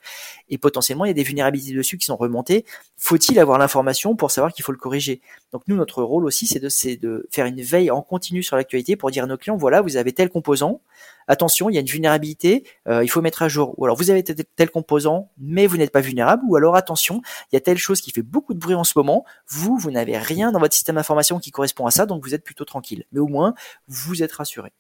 et 0.48 0.56
potentiellement 0.56 1.04
il 1.04 1.08
y 1.08 1.10
a 1.10 1.14
des 1.14 1.22
vulnérabilités 1.22 1.74
dessus 1.74 1.98
qui 1.98 2.06
sont 2.06 2.16
remontées. 2.16 2.64
Faut-il 2.96 3.38
avoir 3.38 3.58
l'information 3.58 4.16
pour 4.16 4.30
savoir 4.30 4.52
qu'il 4.52 4.64
faut 4.64 4.72
le 4.72 4.78
corriger? 4.78 5.20
Donc 5.52 5.62
nous, 5.68 5.76
notre 5.76 6.02
rôle 6.02 6.24
aussi, 6.24 6.46
c'est 6.46 6.60
de, 6.60 6.68
de 7.00 7.28
faire 7.30 7.46
une 7.46 7.60
veille 7.60 7.90
en 7.90 8.00
continu 8.00 8.42
sur 8.42 8.56
l'actualité 8.56 8.96
pour 8.96 9.10
dire 9.10 9.24
à 9.24 9.26
nos 9.26 9.36
clients, 9.36 9.56
voilà, 9.56 9.82
vous 9.82 9.96
avez 9.96 10.12
tel 10.12 10.30
composant, 10.30 10.80
attention, 11.28 11.70
il 11.70 11.74
y 11.74 11.76
a 11.76 11.80
une 11.80 11.86
vulnérabilité, 11.86 12.64
euh, 12.88 13.04
il 13.04 13.08
faut 13.08 13.20
mettre 13.20 13.42
à 13.42 13.48
jour. 13.48 13.74
Ou 13.78 13.84
alors 13.84 13.96
vous 13.96 14.10
avez 14.10 14.24
tel 14.24 14.70
composant, 14.70 15.30
mais 15.38 15.66
vous 15.66 15.76
n'êtes 15.76 15.92
pas 15.92 16.00
vulnérable. 16.00 16.42
Ou 16.48 16.56
alors 16.56 16.74
attention, 16.74 17.22
il 17.52 17.54
y 17.54 17.58
a 17.58 17.60
telle 17.60 17.78
chose 17.78 18.00
qui 18.00 18.10
fait 18.10 18.22
beaucoup 18.22 18.54
de 18.54 18.58
bruit 18.58 18.74
en 18.74 18.84
ce 18.84 18.94
moment. 18.96 19.24
Vous, 19.48 19.76
vous 19.78 19.90
n'avez 19.90 20.18
rien 20.18 20.50
dans 20.50 20.58
votre 20.58 20.74
système 20.74 20.96
d'information 20.96 21.38
qui 21.38 21.50
correspond 21.50 21.86
à 21.86 21.90
ça, 21.90 22.06
donc 22.06 22.24
vous 22.24 22.34
êtes 22.34 22.44
plutôt 22.44 22.64
tranquille. 22.64 23.04
Mais 23.12 23.20
au 23.20 23.28
moins, 23.28 23.54
vous 23.86 24.22
êtes 24.22 24.32
rassuré. 24.32 24.72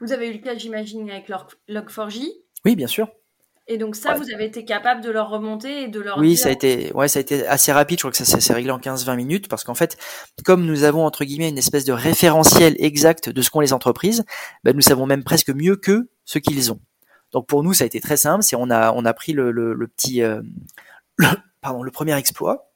Vous 0.00 0.12
avez 0.12 0.28
eu 0.28 0.32
le 0.32 0.38
cas, 0.38 0.56
j'imagine, 0.56 1.10
avec 1.10 1.28
Log4j? 1.28 2.26
Oui, 2.64 2.76
bien 2.76 2.86
sûr. 2.86 3.08
Et 3.72 3.78
donc 3.78 3.94
ça, 3.94 4.14
vous 4.14 4.32
avez 4.32 4.46
été 4.46 4.64
capable 4.64 5.00
de 5.00 5.10
leur 5.10 5.30
remonter 5.30 5.84
et 5.84 5.88
de 5.88 6.00
leur 6.00 6.18
Oui, 6.18 6.36
ça 6.36 6.48
a 6.48 6.52
été, 6.52 6.92
ouais, 6.92 7.06
ça 7.06 7.20
a 7.20 7.22
été 7.22 7.46
assez 7.46 7.70
rapide. 7.70 7.98
Je 7.98 8.02
crois 8.02 8.10
que 8.10 8.16
ça 8.16 8.40
s'est 8.40 8.52
réglé 8.52 8.72
en 8.72 8.80
15-20 8.80 9.14
minutes 9.14 9.46
parce 9.46 9.62
qu'en 9.62 9.76
fait, 9.76 9.96
comme 10.44 10.66
nous 10.66 10.82
avons 10.82 11.06
entre 11.06 11.24
guillemets 11.24 11.50
une 11.50 11.56
espèce 11.56 11.84
de 11.84 11.92
référentiel 11.92 12.74
exact 12.80 13.28
de 13.28 13.42
ce 13.42 13.48
qu'ont 13.48 13.60
les 13.60 13.72
entreprises, 13.72 14.24
ben, 14.64 14.74
nous 14.74 14.82
savons 14.82 15.06
même 15.06 15.22
presque 15.22 15.50
mieux 15.50 15.76
que 15.76 16.10
ce 16.24 16.40
qu'ils 16.40 16.72
ont. 16.72 16.80
Donc 17.30 17.46
pour 17.46 17.62
nous, 17.62 17.72
ça 17.72 17.84
a 17.84 17.86
été 17.86 18.00
très 18.00 18.16
simple. 18.16 18.42
C'est 18.42 18.56
on 18.56 18.70
a 18.70 18.92
on 18.92 19.04
a 19.04 19.14
pris 19.14 19.32
le, 19.34 19.52
le, 19.52 19.86
petit, 19.86 20.20
euh, 20.20 20.42
pardon, 21.60 21.84
le 21.84 21.92
premier 21.92 22.16
exploit. 22.18 22.72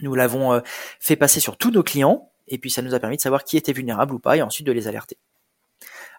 Nous 0.00 0.16
l'avons 0.16 0.52
euh, 0.52 0.60
fait 0.98 1.14
passer 1.14 1.38
sur 1.38 1.56
tous 1.56 1.70
nos 1.70 1.84
clients 1.84 2.32
et 2.48 2.58
puis 2.58 2.72
ça 2.72 2.82
nous 2.82 2.92
a 2.92 2.98
permis 2.98 3.18
de 3.18 3.22
savoir 3.22 3.44
qui 3.44 3.56
était 3.56 3.72
vulnérable 3.72 4.12
ou 4.12 4.18
pas 4.18 4.36
et 4.36 4.42
ensuite 4.42 4.66
de 4.66 4.72
les 4.72 4.88
alerter. 4.88 5.16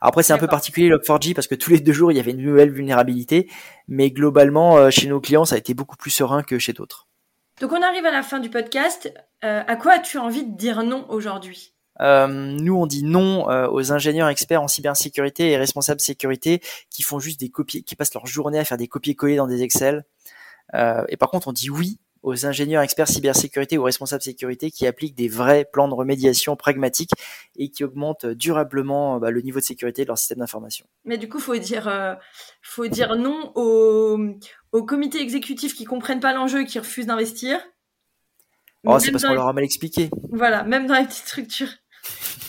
Après, 0.08 0.22
c'est 0.22 0.34
un 0.34 0.38
peu 0.38 0.48
particulier 0.48 0.90
Log4j 0.90 1.34
parce 1.34 1.48
que 1.48 1.56
tous 1.56 1.72
les 1.72 1.80
deux 1.80 1.92
jours, 1.92 2.12
il 2.12 2.16
y 2.16 2.20
avait 2.20 2.32
une 2.32 2.42
nouvelle 2.42 2.70
vulnérabilité. 2.70 3.50
Mais 3.88 4.12
globalement, 4.12 4.78
euh, 4.78 4.90
chez 4.92 5.08
nos 5.08 5.20
clients, 5.20 5.46
ça 5.46 5.56
a 5.56 5.58
été 5.58 5.74
beaucoup 5.74 5.96
plus 5.96 6.12
serein 6.12 6.44
que 6.44 6.60
chez 6.60 6.74
d'autres. 6.74 7.08
Donc, 7.60 7.72
on 7.72 7.82
arrive 7.82 8.06
à 8.06 8.12
la 8.12 8.22
fin 8.22 8.40
du 8.40 8.52
podcast. 8.52 9.12
Euh, 9.44 9.64
à 9.66 9.76
quoi 9.76 9.94
as-tu 9.94 10.20
envie 10.20 10.46
de 10.46 10.56
dire 10.56 10.84
non 10.84 11.08
aujourd'hui? 11.10 11.74
Euh, 12.02 12.28
nous, 12.28 12.76
on 12.76 12.86
dit 12.86 13.04
non 13.04 13.46
aux 13.46 13.92
ingénieurs 13.94 14.28
experts 14.28 14.62
en 14.62 14.68
cybersécurité 14.68 15.50
et 15.52 15.58
responsables 15.58 16.02
sécurité 16.02 16.62
qui 16.92 17.02
font 17.02 17.20
juste 17.20 17.40
des 17.40 17.50
copies, 17.50 17.84
qui 17.84 17.96
passent 17.96 18.14
leur 18.14 18.28
journée 18.28 18.60
à 18.60 18.66
faire 18.66 18.78
des 18.78 18.88
copier-coller 18.88 19.38
dans 19.38 19.48
des 19.48 19.64
Excel. 19.64 20.06
et 20.74 21.18
par 21.18 21.30
contre, 21.32 21.48
on 21.48 21.54
dit 21.54 21.70
oui 21.70 22.00
aux 22.26 22.48
ingénieurs 22.48 22.82
experts 22.82 23.08
cybersécurité 23.08 23.78
ou 23.78 23.84
responsables 23.84 24.24
sécurité 24.24 24.72
qui 24.72 24.88
appliquent 24.88 25.16
des 25.16 25.28
vrais 25.28 25.64
plans 25.64 25.88
de 25.88 25.94
remédiation 25.94 26.56
pragmatiques 26.56 27.12
et 27.56 27.70
qui 27.70 27.84
augmentent 27.84 28.26
durablement 28.26 29.20
bah, 29.20 29.30
le 29.30 29.42
niveau 29.42 29.60
de 29.60 29.64
sécurité 29.64 30.02
de 30.02 30.08
leur 30.08 30.18
système 30.18 30.40
d'information. 30.40 30.88
Mais 31.06 31.20
du 31.20 31.30
coup, 31.30 31.38
faut 31.38 31.56
dire, 31.56 31.88
euh, 31.88 32.16
faut 32.64 32.88
dire 32.88 33.16
non 33.16 33.52
aux, 33.54 34.18
aux 34.72 34.84
comités 34.84 35.22
exécutifs 35.22 35.76
qui 35.76 35.86
comprennent 35.86 36.20
pas 36.20 36.34
l'enjeu 36.34 36.62
et 36.62 36.66
qui 36.66 36.80
refusent 36.80 37.06
d'investir. 37.06 37.60
Oh, 38.86 38.98
c'est 38.98 39.12
parce 39.12 39.24
qu'on 39.24 39.34
leur 39.34 39.48
a 39.48 39.54
mal 39.54 39.64
expliqué. 39.64 40.10
Voilà, 40.32 40.64
même 40.64 40.88
dans 40.88 40.96
les 40.96 41.06
petites 41.06 41.28
structures. 41.28 41.70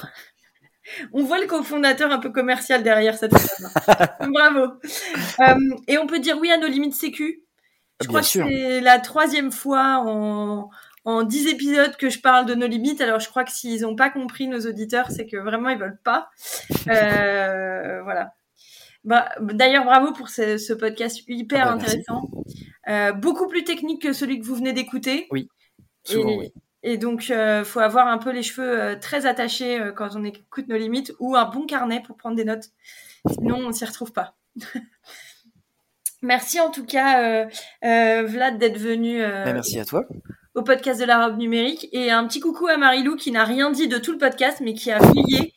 on 1.12 1.22
voit 1.22 1.38
le 1.38 1.46
cofondateur 1.46 2.10
un 2.10 2.18
peu 2.18 2.30
commercial 2.30 2.82
derrière 2.82 3.18
cette 3.18 3.32
Bravo. 4.32 4.72
Euh, 5.40 5.54
et 5.86 5.98
on 5.98 6.06
peut 6.06 6.18
dire 6.18 6.38
oui 6.40 6.50
à 6.50 6.56
nos 6.56 6.66
limites 6.66 6.94
sécu 6.94 7.45
je 8.02 8.08
crois 8.08 8.20
que 8.20 8.26
c'est 8.26 8.80
la 8.80 8.98
troisième 8.98 9.52
fois 9.52 10.02
en, 10.06 10.70
en 11.04 11.22
10 11.22 11.48
épisodes 11.48 11.96
que 11.96 12.10
je 12.10 12.20
parle 12.20 12.46
de 12.46 12.54
nos 12.54 12.66
limites. 12.66 13.00
Alors, 13.00 13.20
je 13.20 13.28
crois 13.28 13.44
que 13.44 13.52
s'ils 13.52 13.82
n'ont 13.82 13.96
pas 13.96 14.10
compris, 14.10 14.48
nos 14.48 14.60
auditeurs, 14.60 15.10
c'est 15.10 15.26
que 15.26 15.36
vraiment, 15.36 15.68
ils 15.68 15.78
veulent 15.78 16.00
pas. 16.02 16.30
Euh, 16.88 18.02
voilà. 18.04 18.34
Bah, 19.02 19.28
D'ailleurs, 19.40 19.84
bravo 19.84 20.12
pour 20.12 20.28
ce, 20.28 20.56
ce 20.56 20.72
podcast 20.72 21.20
hyper 21.26 21.62
ah 21.62 21.70
bah, 21.70 21.72
intéressant. 21.72 22.30
Euh, 22.88 23.12
beaucoup 23.12 23.48
plus 23.48 23.64
technique 23.64 24.02
que 24.02 24.12
celui 24.12 24.38
que 24.38 24.46
vous 24.46 24.54
venez 24.54 24.72
d'écouter. 24.72 25.26
Oui, 25.32 25.48
souvent, 26.04 26.28
et, 26.28 26.38
oui. 26.38 26.52
Et 26.88 26.98
donc, 26.98 27.32
euh, 27.32 27.64
faut 27.64 27.80
avoir 27.80 28.06
un 28.06 28.16
peu 28.16 28.30
les 28.30 28.44
cheveux 28.44 28.80
euh, 28.80 28.94
très 28.94 29.26
attachés 29.26 29.80
euh, 29.80 29.90
quand 29.90 30.10
on 30.14 30.22
écoute 30.22 30.68
nos 30.68 30.76
limites 30.76 31.12
ou 31.18 31.34
un 31.34 31.44
bon 31.44 31.66
carnet 31.66 32.00
pour 32.00 32.16
prendre 32.16 32.36
des 32.36 32.44
notes. 32.44 32.70
Sinon, 33.28 33.56
on 33.56 33.72
s'y 33.72 33.84
retrouve 33.84 34.12
pas. 34.12 34.36
Merci 36.26 36.58
en 36.58 36.70
tout 36.72 36.84
cas, 36.84 37.22
euh, 37.22 37.46
euh, 37.84 38.24
Vlad, 38.26 38.58
d'être 38.58 38.78
venu. 38.78 39.22
Euh, 39.22 39.44
ben, 39.44 39.54
merci 39.54 39.78
à 39.78 39.84
toi. 39.84 40.04
Au 40.54 40.62
podcast 40.62 41.00
de 41.00 41.06
la 41.06 41.24
robe 41.24 41.38
numérique. 41.38 41.88
Et 41.92 42.10
un 42.10 42.26
petit 42.26 42.40
coucou 42.40 42.66
à 42.66 42.76
Marilou 42.76 43.14
qui 43.14 43.30
n'a 43.30 43.44
rien 43.44 43.70
dit 43.70 43.86
de 43.86 43.98
tout 43.98 44.10
le 44.10 44.18
podcast, 44.18 44.60
mais 44.60 44.74
qui 44.74 44.90
a 44.90 44.98
fouillé 44.98 45.54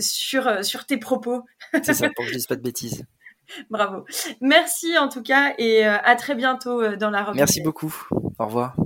sur, 0.00 0.64
sur 0.64 0.86
tes 0.86 0.96
propos. 0.96 1.42
C'est 1.82 1.92
ça, 1.94 2.08
pour 2.14 2.24
que 2.24 2.30
je 2.30 2.36
dise 2.36 2.46
pas 2.48 2.56
de 2.56 2.62
bêtises. 2.62 3.04
Bravo. 3.68 4.04
Merci 4.40 4.96
en 4.96 5.08
tout 5.08 5.22
cas 5.22 5.54
et 5.58 5.84
à 5.84 6.16
très 6.16 6.34
bientôt 6.34 6.96
dans 6.96 7.10
la 7.10 7.24
robe. 7.24 7.36
Merci 7.36 7.60
beaucoup. 7.60 7.94
Au 8.38 8.46
revoir. 8.46 8.76